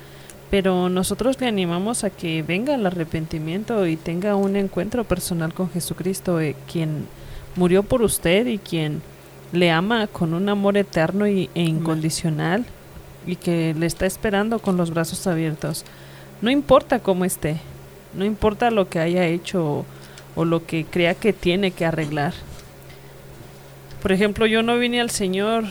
[0.50, 5.70] Pero nosotros le animamos a que venga al arrepentimiento y tenga un encuentro personal con
[5.70, 7.06] Jesucristo, eh, quien
[7.56, 9.02] murió por usted y quien
[9.52, 12.64] le ama con un amor eterno y, e incondicional
[13.26, 15.84] y que le está esperando con los brazos abiertos.
[16.40, 17.56] No importa cómo esté,
[18.14, 19.84] no importa lo que haya hecho
[20.34, 22.34] o, lo que crea que tiene que arreglar.
[24.02, 25.64] Por ejemplo, yo no vine al Señor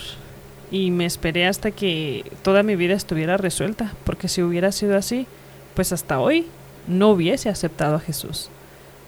[0.71, 5.27] y me esperé hasta que toda mi vida estuviera resuelta, porque si hubiera sido así,
[5.73, 6.45] pues hasta hoy
[6.87, 8.49] no hubiese aceptado a Jesús,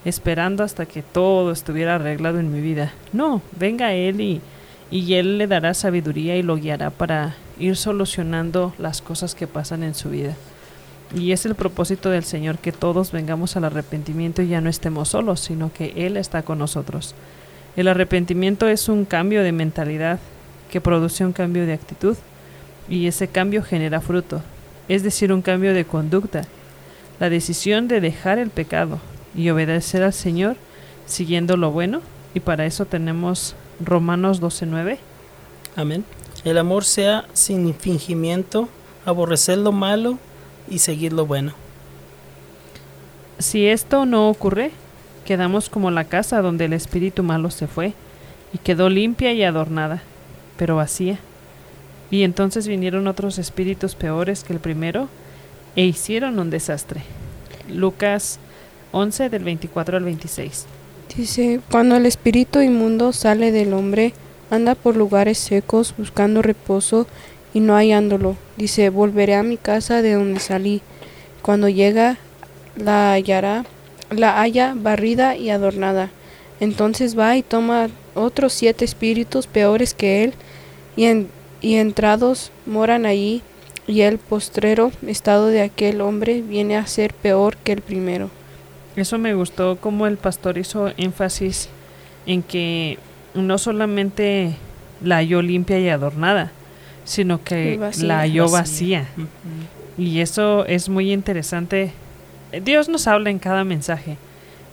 [0.06, 2.94] esperando hasta que todo estuviera arreglado en mi vida.
[3.14, 4.42] No, venga Él y
[4.90, 9.84] y Él le dará sabiduría y lo guiará para ir solucionando las cosas que pasan
[9.84, 10.36] en su vida.
[11.16, 15.10] Y es el propósito del Señor que todos vengamos al arrepentimiento y ya no estemos
[15.10, 17.16] solos, sino que Él está con nosotros.
[17.76, 20.20] El arrepentimiento es un cambio de mentalidad
[20.72, 22.18] que produce un cambio de actitud
[22.90, 24.42] y ese cambio genera fruto,
[24.88, 26.44] es decir, un cambio de conducta,
[27.20, 29.00] la decisión de dejar el pecado
[29.36, 30.56] y obedecer al Señor
[31.06, 32.02] siguiendo lo bueno
[32.34, 34.98] y para eso tenemos Romanos 12:9.
[35.76, 36.04] Amén.
[36.44, 38.70] El amor sea sin fingimiento,
[39.06, 40.18] aborrecer lo malo
[40.70, 41.54] y seguir lo bueno.
[43.40, 44.72] Si esto no ocurre,
[45.26, 47.94] quedamos como la casa donde el espíritu malo se fue
[48.54, 50.02] y quedó limpia y adornada,
[50.58, 51.20] pero vacía.
[52.10, 55.10] Y entonces vinieron otros espíritus peores que el primero
[55.76, 57.02] e hicieron un desastre.
[57.70, 58.40] Lucas
[58.92, 60.66] 11 del 24 al 26.
[61.16, 64.14] Dice, cuando el espíritu inmundo sale del hombre,
[64.50, 67.08] anda por lugares secos buscando reposo
[67.54, 68.36] y no hallándolo.
[68.56, 70.82] Dice, volveré a mi casa de donde salí.
[71.42, 72.18] Cuando llega,
[72.76, 73.66] la hallará,
[74.10, 76.10] la halla barrida y adornada.
[76.60, 80.34] Entonces va y toma otros siete espíritus peores que él,
[80.98, 81.30] y, en,
[81.62, 83.42] y entrados moran allí,
[83.88, 88.30] y el postrero estado de aquel hombre viene a ser peor que el primero.
[88.98, 91.70] Eso me gustó como el pastor hizo énfasis
[92.26, 93.00] en que
[93.34, 94.56] no solamente
[95.02, 96.52] la halló limpia y adornada,
[97.06, 99.08] sino que la halló vacía.
[99.98, 101.92] Y eso es muy interesante.
[102.64, 104.18] Dios nos habla en cada mensaje.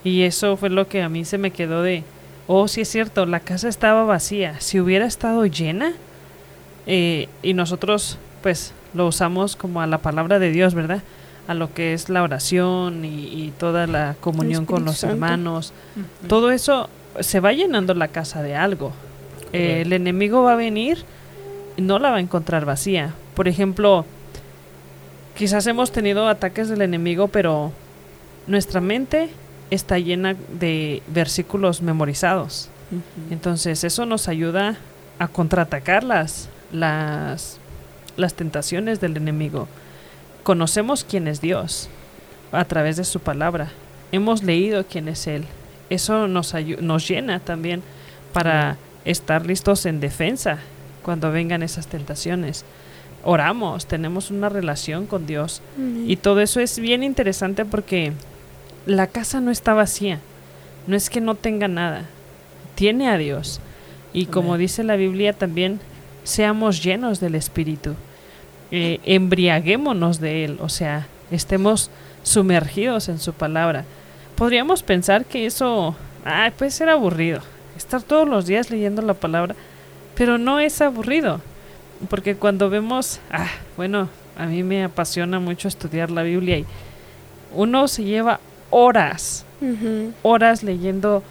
[0.03, 2.03] Y eso fue lo que a mí se me quedó de,
[2.47, 4.61] oh, sí es cierto, la casa estaba vacía.
[4.61, 5.93] Si hubiera estado llena,
[6.87, 11.03] eh, y nosotros pues lo usamos como a la palabra de Dios, ¿verdad?
[11.49, 15.72] A lo que es la oración y, toda la comunión con los hermanos.
[16.28, 16.89] Todo eso
[17.20, 18.93] se va llenando la casa de algo.
[19.53, 21.05] Eh, el enemigo va a venir
[21.76, 23.14] y no la va a encontrar vacía.
[23.35, 24.05] Por ejemplo,
[25.37, 27.72] quizás hemos tenido ataques del enemigo, pero
[28.47, 29.30] nuestra mente
[29.70, 32.68] está llena de versículos memorizados.
[33.30, 34.76] Entonces eso nos ayuda
[35.18, 36.05] a contraatacar
[36.75, 37.59] las,
[38.16, 39.68] las, tentaciones del enemigo.
[40.43, 41.89] Conocemos quién es Dios
[42.53, 43.70] a través de su palabra.
[44.12, 45.45] Hemos leído quién es Él.
[45.91, 47.83] Eso nos, nos llena también
[48.33, 50.59] para estar listos en defensa
[51.03, 52.64] cuando vengan esas tentaciones.
[53.22, 55.62] Oramos, tenemos una relación con Dios.
[56.07, 58.12] Y todo eso es bien interesante porque
[58.87, 60.20] la casa no está vacía.
[60.87, 62.05] No es que no tenga nada.
[62.75, 63.61] Tiene a Dios.
[64.12, 65.81] Y como dice la Biblia también,
[66.25, 67.95] seamos llenos del Espíritu.
[68.70, 70.59] Eh, embriaguémonos de Él.
[70.61, 71.91] O sea, estemos
[72.22, 73.85] sumergidos en su palabra.
[74.35, 75.95] Podríamos pensar que eso
[76.25, 77.41] ah, puede ser aburrido.
[77.77, 79.55] Estar todos los días leyendo la palabra.
[80.16, 81.41] Pero no es aburrido.
[82.11, 86.66] Porque cuando vemos, ah, bueno, a mí me apasiona mucho estudiar la Biblia y
[87.53, 89.47] uno se lleva horas,
[90.22, 91.22] horas leyendo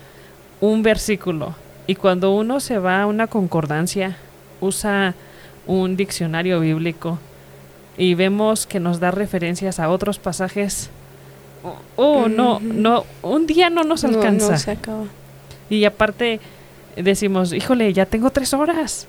[0.62, 1.54] un versículo.
[1.86, 4.18] Y cuando uno se va a una concordancia,
[4.64, 5.16] usa
[5.68, 7.20] un diccionario bíblico
[7.98, 10.90] y vemos que nos da referencias a otros pasajes,
[11.96, 14.58] oh, no, no, un día no nos alcanza.
[14.58, 15.06] se acaba.
[15.70, 16.40] Y aparte
[16.96, 19.08] decimos, híjole, ya tengo tres horas.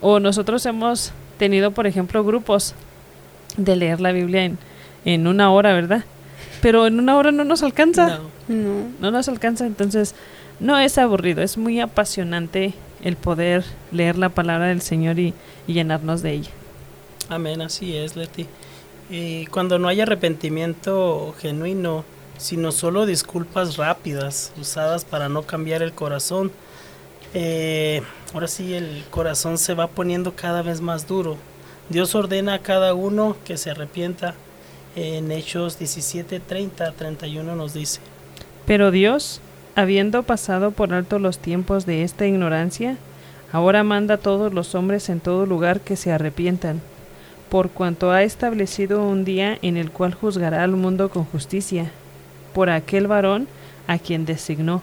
[0.00, 2.74] O nosotros hemos tenido, por ejemplo, grupos
[3.56, 4.58] de leer la Biblia en,
[5.04, 6.04] en una hora, ¿verdad?
[6.60, 8.18] pero en una hora no nos alcanza.
[8.48, 8.88] No.
[9.00, 9.10] no.
[9.10, 10.14] nos alcanza, entonces
[10.60, 15.34] no es aburrido, es muy apasionante el poder leer la palabra del Señor y,
[15.66, 16.50] llenarnos de ella.
[17.28, 18.46] Amén, así es, Leti.
[19.10, 22.04] Y cuando no hay arrepentimiento genuino,
[22.38, 26.52] sino solo disculpas rápidas usadas para no cambiar el corazón,
[27.34, 31.36] eh, ahora sí el corazón se va poniendo cada vez más duro.
[31.88, 34.34] Dios ordena a cada uno que se arrepienta
[34.96, 38.00] en Hechos 17, 30, 31 nos dice.
[38.66, 39.40] Pero Dios,
[39.76, 42.96] habiendo pasado por alto los tiempos de esta ignorancia,
[43.52, 46.80] ahora manda a todos los hombres en todo lugar que se arrepientan,
[47.50, 51.92] por cuanto ha establecido un día en el cual juzgará al mundo con justicia,
[52.54, 53.46] por aquel varón
[53.86, 54.82] a quien designó,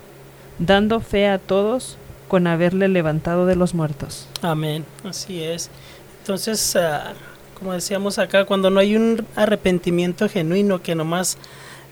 [0.60, 4.28] dando fe a todos con haberle levantado de los muertos.
[4.44, 5.72] Amén, así es.
[6.20, 7.14] Entonces, uh,
[7.58, 11.38] como decíamos acá, cuando no hay un arrepentimiento genuino, que nomás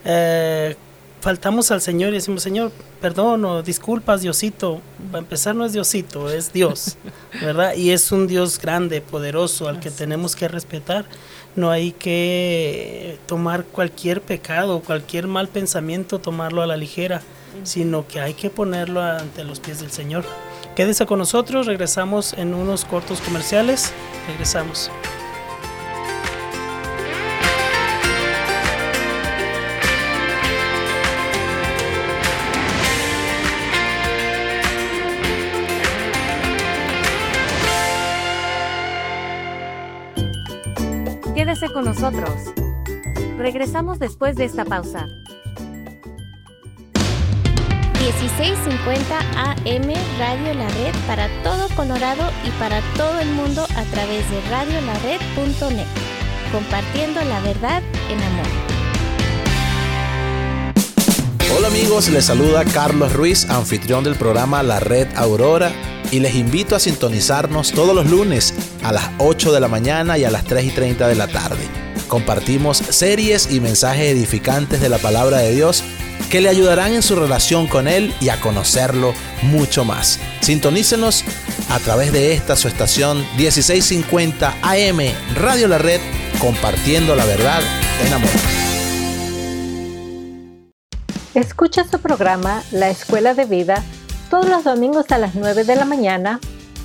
[0.04, 0.76] eh,
[1.22, 4.82] faltamos al Señor y decimos, Señor, perdón o disculpas, Diosito.
[5.10, 6.98] Para empezar, no es Diosito, es Dios,
[7.40, 7.74] ¿verdad?
[7.74, 11.06] Y es un Dios grande, poderoso, al que tenemos que respetar.
[11.54, 17.22] No hay que tomar cualquier pecado, cualquier mal pensamiento, tomarlo a la ligera,
[17.62, 20.24] sino que hay que ponerlo ante los pies del Señor.
[20.74, 23.92] Quédese con nosotros, regresamos en unos cortos comerciales.
[24.26, 24.90] Regresamos.
[41.70, 42.30] Con nosotros.
[43.38, 45.06] Regresamos después de esta pausa.
[48.00, 54.28] 1650 AM Radio La Red para todo Colorado y para todo el mundo a través
[54.30, 55.86] de radiolared.net.
[56.50, 58.46] Compartiendo la verdad en amor.
[61.56, 65.70] Hola amigos, les saluda Carlos Ruiz, anfitrión del programa La Red Aurora
[66.10, 68.52] y les invito a sintonizarnos todos los lunes
[68.82, 71.66] a las 8 de la mañana y a las 3 y 30 de la tarde.
[72.08, 75.82] Compartimos series y mensajes edificantes de la palabra de Dios
[76.30, 80.18] que le ayudarán en su relación con Él y a conocerlo mucho más.
[80.40, 81.24] Sintonícenos
[81.70, 84.98] a través de esta su estación 1650 AM
[85.34, 86.00] Radio La Red,
[86.38, 87.60] compartiendo la verdad
[88.06, 88.30] en amor.
[91.34, 93.82] Escucha su programa La Escuela de Vida
[94.32, 96.40] todos los domingos a las 9 de la mañana,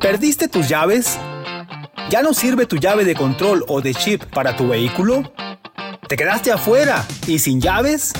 [0.00, 1.18] ¿Perdiste tus llaves?
[2.10, 5.32] ¿Ya no sirve tu llave de control o de chip para tu vehículo?
[6.08, 8.12] ¿Te quedaste afuera y sin llaves?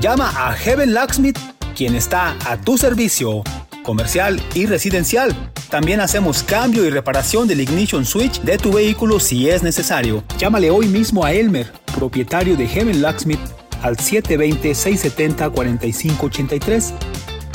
[0.00, 1.38] Llama a Heaven Locksmith,
[1.74, 3.42] quien está a tu servicio,
[3.82, 5.34] comercial y residencial.
[5.70, 10.22] También hacemos cambio y reparación del ignition switch de tu vehículo si es necesario.
[10.38, 13.40] Llámale hoy mismo a Elmer, propietario de Heaven Locksmith,
[13.82, 16.92] al 720-670-4583.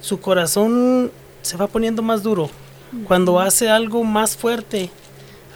[0.00, 1.10] su corazón
[1.42, 2.50] se va poniendo más duro.
[3.08, 4.90] Cuando hace algo más fuerte,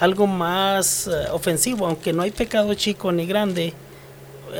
[0.00, 3.72] algo más eh, ofensivo, aunque no hay pecado chico ni grande,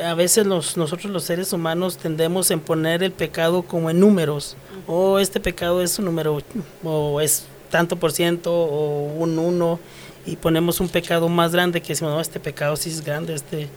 [0.03, 4.55] a veces los, nosotros los seres humanos tendemos en poner el pecado como en números.
[4.87, 6.39] O este pecado es un número,
[6.83, 9.79] o es tanto por ciento, o un uno,
[10.25, 13.67] y ponemos un pecado más grande que decimos, no, este pecado sí es grande, este.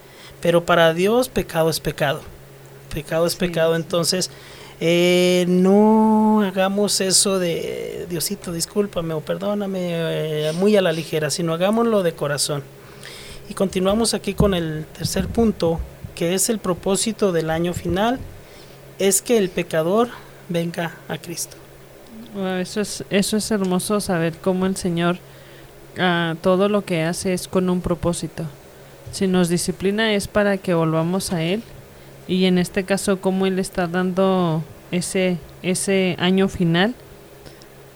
[0.41, 2.21] Pero para Dios, pecado es pecado.
[2.93, 3.77] Pecado es pecado.
[3.77, 4.31] Entonces,
[4.81, 11.55] eh, no hagamos eso de Diosito, discúlpame o perdóname eh, muy a la ligera, sino
[11.55, 12.65] hagámoslo de corazón.
[13.49, 15.79] Y continuamos aquí con el tercer punto,
[16.15, 18.19] que es el propósito del año final,
[18.99, 20.09] es que el pecador
[20.49, 21.57] venga a Cristo.
[22.61, 25.19] eso, es, eso es hermoso saber cómo el Señor
[25.99, 28.45] ah, todo lo que hace es con un propósito.
[29.11, 31.63] Si nos disciplina es para que volvamos a Él
[32.29, 36.95] y en este caso cómo Él está dando ese, ese año final,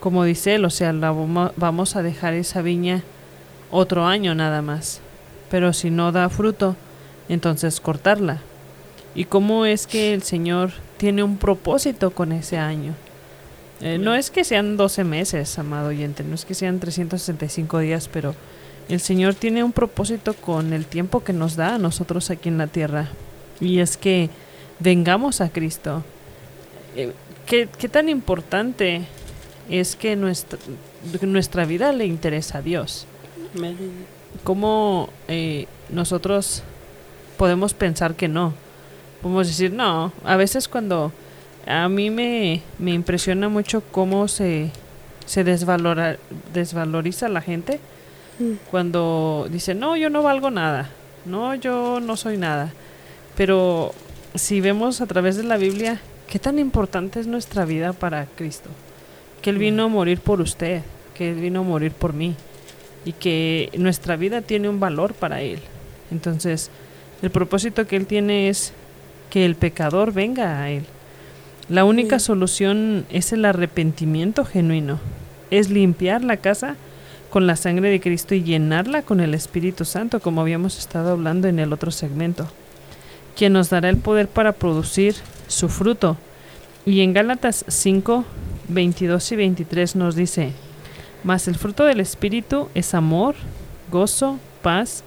[0.01, 1.13] como dice Él, o sea, la,
[1.57, 3.03] vamos a dejar esa viña
[3.71, 5.01] otro año nada más.
[5.51, 6.77] Pero si no da fruto,
[7.29, 8.41] entonces cortarla.
[9.15, 12.95] ¿Y cómo es que el Señor tiene un propósito con ese año?
[13.81, 18.09] Eh, no es que sean 12 meses, amado oyente, no es que sean 365 días,
[18.13, 18.35] pero
[18.89, 22.59] el Señor tiene un propósito con el tiempo que nos da a nosotros aquí en
[22.59, 23.09] la tierra.
[23.61, 24.31] Y es que
[24.79, 26.05] vengamos a Cristo.
[26.95, 27.13] Eh,
[27.47, 29.03] ¿qué, ¿qué, tan importante
[29.69, 30.59] es que nuestra,
[31.23, 33.07] nuestra vida le interesa a Dios?
[34.45, 36.63] cómo eh, nosotros
[37.37, 38.55] podemos pensar que no.
[39.23, 41.13] Podemos decir, no, a veces cuando
[41.67, 44.71] a mí me, me impresiona mucho cómo se,
[45.25, 46.17] se desvalora,
[46.53, 47.81] desvaloriza la gente
[48.39, 48.53] Mm.
[48.71, 50.91] cuando dice, no, yo no valgo nada,
[51.25, 52.73] no, yo no soy nada.
[53.37, 53.95] Pero
[54.35, 58.69] si vemos a través de la Biblia, ¿qué tan importante es nuestra vida para Cristo?
[59.43, 60.83] Que Él vino a morir por usted,
[61.15, 62.35] que Él vino a morir por mí
[63.05, 65.61] y que nuestra vida tiene un valor para Él.
[66.11, 66.71] Entonces,
[67.27, 68.73] el propósito que Él tiene es
[69.31, 70.85] que el pecador venga a Él.
[71.69, 75.01] La única solución es el arrepentimiento genuino,
[75.51, 76.77] es limpiar la casa
[77.29, 81.49] con la sangre de Cristo y llenarla con el Espíritu Santo, como habíamos estado hablando
[81.49, 82.47] en el otro segmento,
[83.37, 85.17] quien nos dará el poder para producir
[85.49, 86.17] su fruto.
[86.85, 88.25] Y en Gálatas 5,
[88.69, 90.53] 22 y 23 nos dice,
[91.25, 93.35] mas el fruto del Espíritu es amor,
[93.91, 95.03] gozo, paz,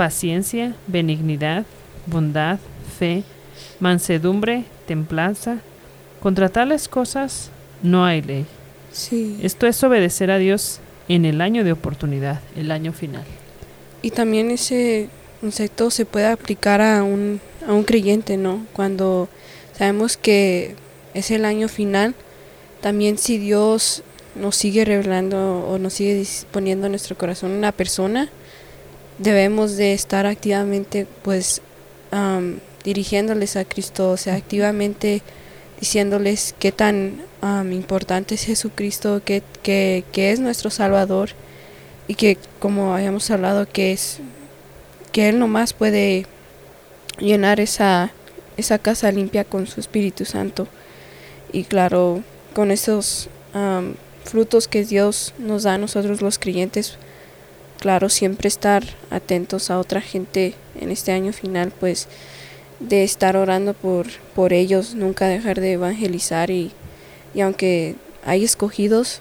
[0.00, 1.66] paciencia, benignidad,
[2.06, 2.58] bondad,
[2.98, 3.22] fe,
[3.80, 5.58] mansedumbre, templanza.
[6.22, 7.50] Contra tales cosas
[7.82, 8.46] no hay ley.
[9.42, 13.24] Esto es obedecer a Dios en el año de oportunidad, el año final.
[14.00, 15.10] Y también ese
[15.42, 17.38] concepto se puede aplicar a un,
[17.68, 18.64] a un creyente, ¿no?
[18.72, 19.28] Cuando
[19.76, 20.76] sabemos que
[21.12, 22.14] es el año final,
[22.80, 24.02] también si Dios
[24.34, 28.30] nos sigue revelando o nos sigue poniendo en nuestro corazón una persona,
[29.20, 31.62] debemos de estar activamente pues
[32.10, 35.22] am, dirigiéndoles a Cristo, o sea, activamente
[35.78, 37.22] diciéndoles qué tan
[37.70, 41.30] importante es Jesucristo, que, que, que es nuestro Salvador
[42.08, 44.20] y que como habíamos hablado que es
[45.12, 46.26] que Él nomás puede
[47.18, 48.10] llenar esa,
[48.56, 50.68] esa casa limpia con su Espíritu Santo.
[51.52, 52.22] Y claro,
[52.54, 53.28] con esos
[54.24, 56.96] frutos que Dios nos da a nosotros los creyentes,
[57.80, 62.06] claro, siempre estar atentos a otra gente en este año final, pues
[62.78, 66.70] de estar orando por, por ellos, nunca dejar de evangelizar y,
[67.34, 69.20] y aunque hay escogidos,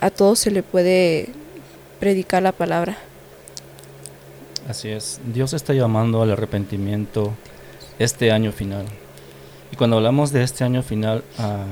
[0.00, 1.28] a todos se le puede
[2.00, 2.96] predicar la palabra.
[4.68, 7.32] Así es, Dios está llamando al arrepentimiento
[7.98, 8.86] este año final.
[9.72, 11.64] Y cuando hablamos de este año final, ah,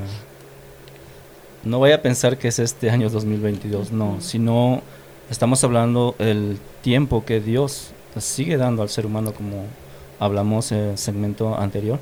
[1.62, 4.82] no vaya a pensar que es este año 2022, no, sino
[5.30, 9.64] estamos hablando el tiempo que Dios sigue dando al ser humano como
[10.18, 11.98] hablamos en el segmento anterior.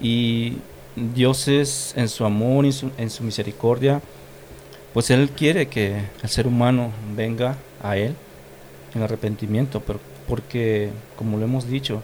[0.00, 0.58] Y
[1.14, 4.00] Dios es en su amor y su- en su misericordia,
[4.92, 8.14] pues Él quiere que el ser humano venga a Él
[8.94, 12.02] en arrepentimiento, pero porque, como lo hemos dicho,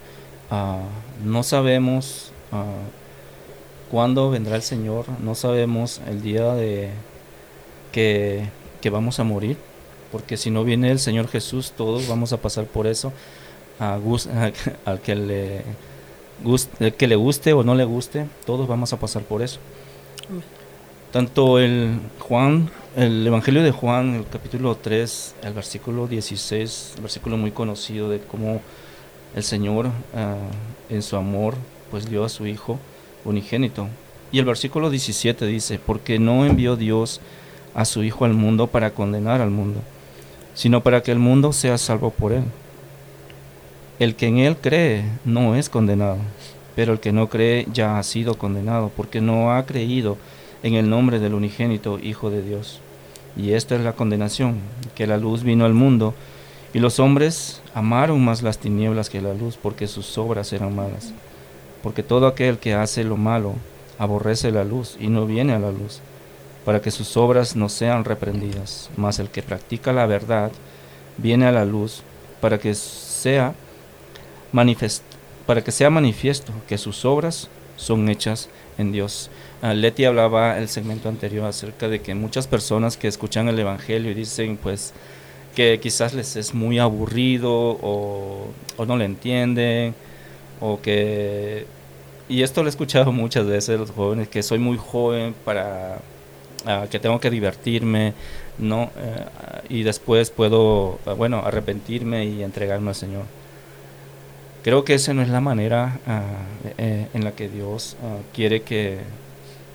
[0.51, 0.81] ah,
[1.25, 2.65] no sabemos ah,
[3.91, 6.91] cuándo vendrá el Señor, no sabemos el día de
[7.93, 8.45] que,
[8.81, 9.57] que vamos a morir,
[10.13, 13.13] porque si no viene el Señor Jesús, todos vamos a pasar por eso,
[13.79, 14.53] a gus- a-
[14.91, 15.63] al que le,
[16.81, 19.59] el que le guste o no le guste, todos vamos a pasar por eso.
[21.13, 27.37] Tanto el Juan, el Evangelio de Juan, el capítulo 3, el versículo 16, el versículo
[27.37, 28.61] muy conocido de cómo
[29.35, 30.37] el Señor ah,
[30.89, 31.55] en su amor
[31.91, 32.79] pues dio a su Hijo
[33.25, 33.89] unigénito.
[34.31, 37.21] Y el versículo 17 dice, porque no envió Dios
[37.75, 39.81] a su Hijo al mundo para condenar al mundo,
[40.55, 42.45] sino para que el mundo sea salvo por él.
[43.99, 46.19] El que en él cree no es condenado,
[46.75, 50.17] pero el que no cree ya ha sido condenado, porque no ha creído
[50.63, 52.81] en el nombre del unigénito Hijo de Dios.
[53.37, 54.59] Y esta es la condenación,
[54.95, 56.15] que la luz vino al mundo,
[56.73, 61.13] y los hombres amaron más las tinieblas que la luz, porque sus obras eran malas.
[61.83, 63.55] Porque todo aquel que hace lo malo
[63.99, 66.01] aborrece la luz y no viene a la luz,
[66.65, 68.91] para que sus obras no sean reprendidas.
[68.97, 70.53] Mas el que practica la verdad
[71.17, 72.03] viene a la luz,
[72.41, 73.55] para que sea
[75.47, 78.49] para que sea manifiesto que sus obras son hechas
[78.79, 79.31] en Dios.
[79.63, 84.11] Ah, Leti hablaba el segmento anterior acerca de que muchas personas que escuchan el Evangelio
[84.11, 84.93] y dicen pues
[85.55, 89.95] que quizás les es muy aburrido o, o no le entienden
[90.61, 91.67] o que...
[92.29, 95.99] Y esto lo he escuchado muchas veces de los jóvenes, que soy muy joven para
[96.91, 98.15] que tengo que divertirme,
[98.61, 98.91] ¿no?
[98.97, 99.27] Eh,
[99.69, 103.25] y después puedo, ah, bueno, arrepentirme y entregarme al Señor.
[104.63, 106.23] Creo que esa no es la manera ah,
[106.77, 108.99] eh, en la que Dios ah, quiere que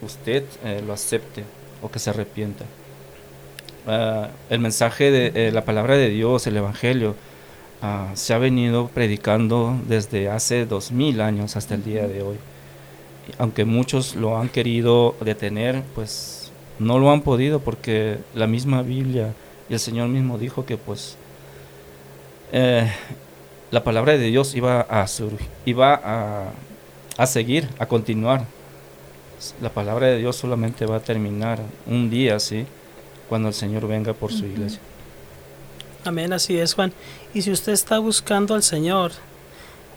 [0.01, 1.43] usted eh, lo acepte
[1.81, 2.65] o que se arrepienta.
[4.49, 7.13] El mensaje de la palabra de Dios, el Evangelio,
[8.15, 12.37] se ha venido predicando desde hace dos mil años hasta el día de hoy.
[13.37, 16.44] Aunque muchos lo han querido detener, pues
[16.79, 19.33] no lo han podido porque la misma Biblia
[19.69, 21.17] y el Señor mismo dijo que pues
[22.51, 22.91] eh,
[23.71, 25.05] la palabra de Dios iba a
[25.65, 26.51] iba a,
[27.17, 28.45] a seguir, a continuar.
[29.61, 32.65] La palabra de Dios solamente va a terminar un día, ¿sí?
[33.27, 34.79] Cuando el Señor venga por su iglesia.
[36.05, 36.93] Amén, así es, Juan.
[37.33, 39.11] Y si usted está buscando al Señor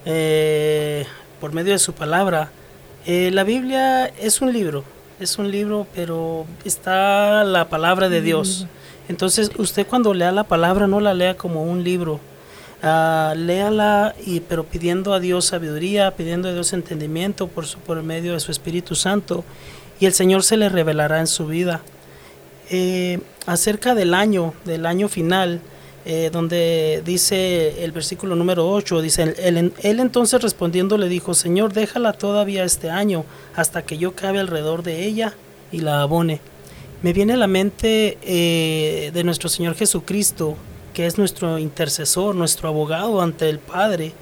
[0.05, 1.07] eh,
[1.41, 2.51] por medio de su palabra,
[3.07, 4.85] eh, la Biblia es un libro,
[5.21, 8.67] es un libro, pero está la palabra de Dios.
[9.09, 12.21] Entonces, usted cuando lea la palabra no la lea como un libro,
[12.83, 18.03] uh, léala y pero pidiendo a Dios sabiduría, pidiendo a Dios entendimiento por su, por
[18.03, 19.45] medio de su Espíritu Santo
[20.01, 21.81] y el Señor se le revelará en su vida.
[22.71, 25.61] Eh, acerca del año, del año final,
[26.11, 32.15] eh, donde dice el versículo número 8, dice, él, entonces respondiendo le dijo, Señor, déjala
[32.15, 35.35] todavía este año, hasta que yo cabe alrededor de ella
[35.71, 36.41] y la abone.
[37.03, 40.57] Me viene a la mente eh, de nuestro Señor Jesucristo,
[40.95, 44.15] que es nuestro intercesor, nuestro abogado ante el Padre,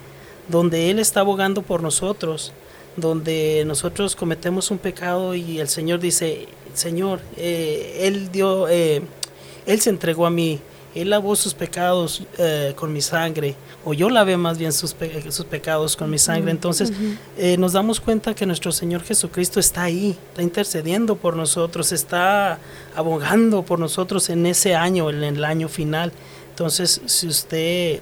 [0.49, 2.51] donde Él está abogando por nosotros,
[2.97, 9.89] donde nosotros cometemos un pecado y el Señor dice, Señor, eh, Él dio, Él se
[9.89, 10.59] entregó a mí,
[10.99, 14.95] él lavó sus pecados eh, con mi sangre, o yo lavé más bien sus,
[15.29, 16.51] sus pecados con mi sangre.
[16.51, 16.91] Entonces
[17.37, 22.59] eh, nos damos cuenta que nuestro Señor Jesucristo está ahí, está intercediendo por nosotros, está
[22.95, 26.11] abogando por nosotros en ese año, en el año final.
[26.49, 28.01] Entonces, si usted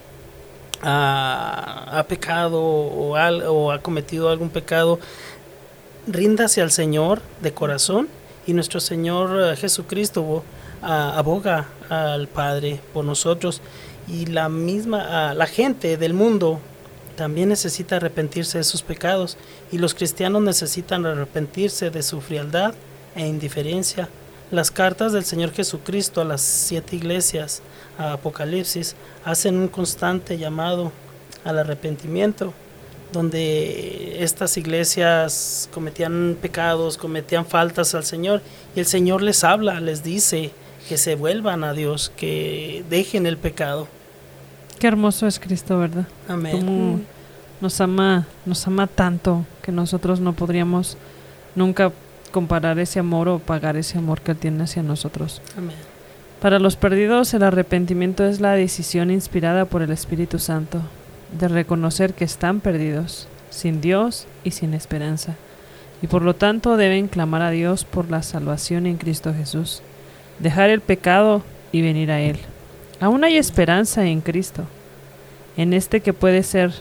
[0.82, 5.00] ha, pecado o, o ha cometido algún pecado,
[6.08, 8.08] ríndase al Señor de corazón
[8.48, 10.44] y nuestro Señor eh, Jesucristo
[10.82, 13.62] aboga al Padre por nosotros
[14.08, 16.60] y la misma la gente del mundo
[17.16, 19.38] también necesita arrepentirse de sus pecados
[19.72, 22.74] y los cristianos necesitan arrepentirse de su frialdad
[23.16, 24.10] e indiferencia.
[24.52, 27.62] Las cartas del Señor Jesucristo a las siete iglesias,
[27.98, 30.92] a Apocalipsis, hacen un constante llamado
[31.44, 32.54] al arrepentimiento,
[33.12, 38.42] donde estas iglesias cometían pecados, cometían faltas al Señor,
[38.76, 40.52] y el Señor les habla, les dice,
[40.88, 43.88] que se vuelvan a Dios, que dejen el pecado.
[44.80, 46.08] Qué hermoso es Cristo, ¿verdad?
[46.28, 47.06] Amén.
[47.62, 50.98] nos ama, nos ama tanto que nosotros no podríamos
[51.56, 51.92] nunca
[52.32, 55.42] comparar ese amor o pagar ese amor que él tiene hacia nosotros.
[55.58, 55.76] Amén.
[56.42, 60.82] Para los perdidos el arrepentimiento es la decisión inspirada por el Espíritu Santo
[61.40, 65.36] de reconocer que están perdidos, sin Dios y sin esperanza,
[66.02, 69.82] y por lo tanto deben clamar a Dios por la salvación en Cristo Jesús
[70.40, 72.38] dejar el pecado y venir a Él.
[73.00, 74.64] Aún hay esperanza en Cristo,
[75.58, 76.74] en este que puede ser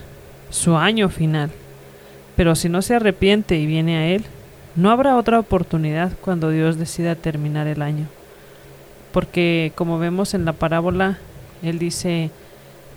[0.49, 1.51] su año final.
[2.35, 4.25] Pero si no se arrepiente y viene a Él,
[4.75, 8.07] no habrá otra oportunidad cuando Dios decida terminar el año.
[9.11, 11.17] Porque como vemos en la parábola,
[11.63, 12.29] Él dice,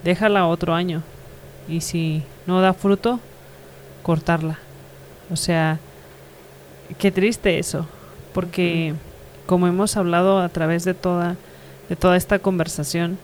[0.02, 1.02] déjala otro año.
[1.68, 3.20] Y si no da fruto,
[4.02, 4.59] cortarla.
[5.30, 5.78] O sea,
[6.98, 7.86] qué triste eso.
[8.32, 8.94] Porque
[9.49, 11.36] como hemos hablado a través de toda,
[11.88, 13.16] de toda esta conversación,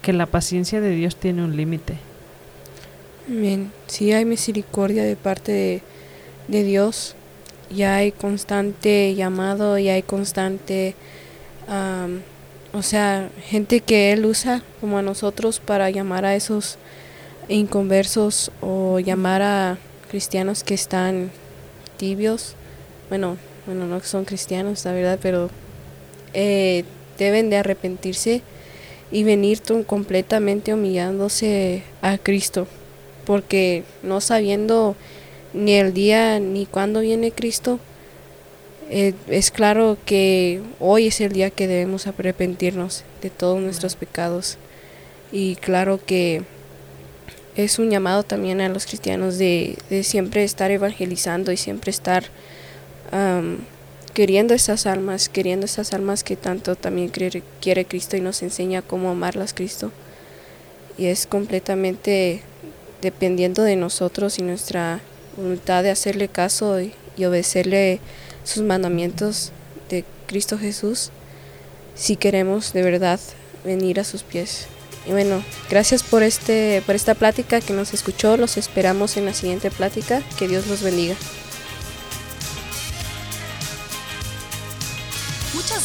[0.00, 1.98] que la paciencia de Dios tiene un límite.
[3.26, 5.82] Bien, sí hay misericordia de parte de,
[6.48, 7.16] de Dios,
[7.70, 10.94] y hay constante llamado, y hay constante,
[12.72, 16.78] o sea, gente que Él usa como a nosotros para llamar a esos
[17.48, 19.76] inconversos o llamar a
[20.10, 21.30] cristianos que están
[21.98, 22.54] tibios,
[23.10, 23.36] bueno,
[23.66, 25.50] bueno, no son cristianos, la verdad, pero
[26.34, 26.84] eh,
[27.18, 28.42] deben de arrepentirse
[29.10, 32.66] y venir completamente humillándose a Cristo,
[33.24, 34.96] porque no sabiendo
[35.52, 37.78] ni el día ni cuándo viene Cristo,
[38.90, 44.58] eh, es claro que hoy es el día que debemos arrepentirnos de todos nuestros pecados.
[45.30, 46.42] Y claro que
[47.56, 52.24] es un llamado también a los cristianos de, de siempre estar evangelizando y siempre estar
[54.14, 58.82] queriendo esas almas, queriendo esas almas que tanto también quiere, quiere Cristo y nos enseña
[58.82, 59.90] cómo amarlas Cristo.
[60.98, 62.42] Y es completamente
[63.00, 65.00] dependiendo de nosotros y nuestra
[65.36, 68.00] voluntad de hacerle caso y, obedecerle
[68.42, 69.52] sus mandamientos
[69.90, 71.10] de Cristo Jesús
[71.94, 73.20] si queremos de verdad
[73.64, 74.66] venir a sus pies.
[75.06, 78.36] Y bueno, gracias por este por esta plática que nos escuchó.
[78.36, 80.22] Los esperamos en la siguiente plática.
[80.38, 81.14] Que Dios los bendiga.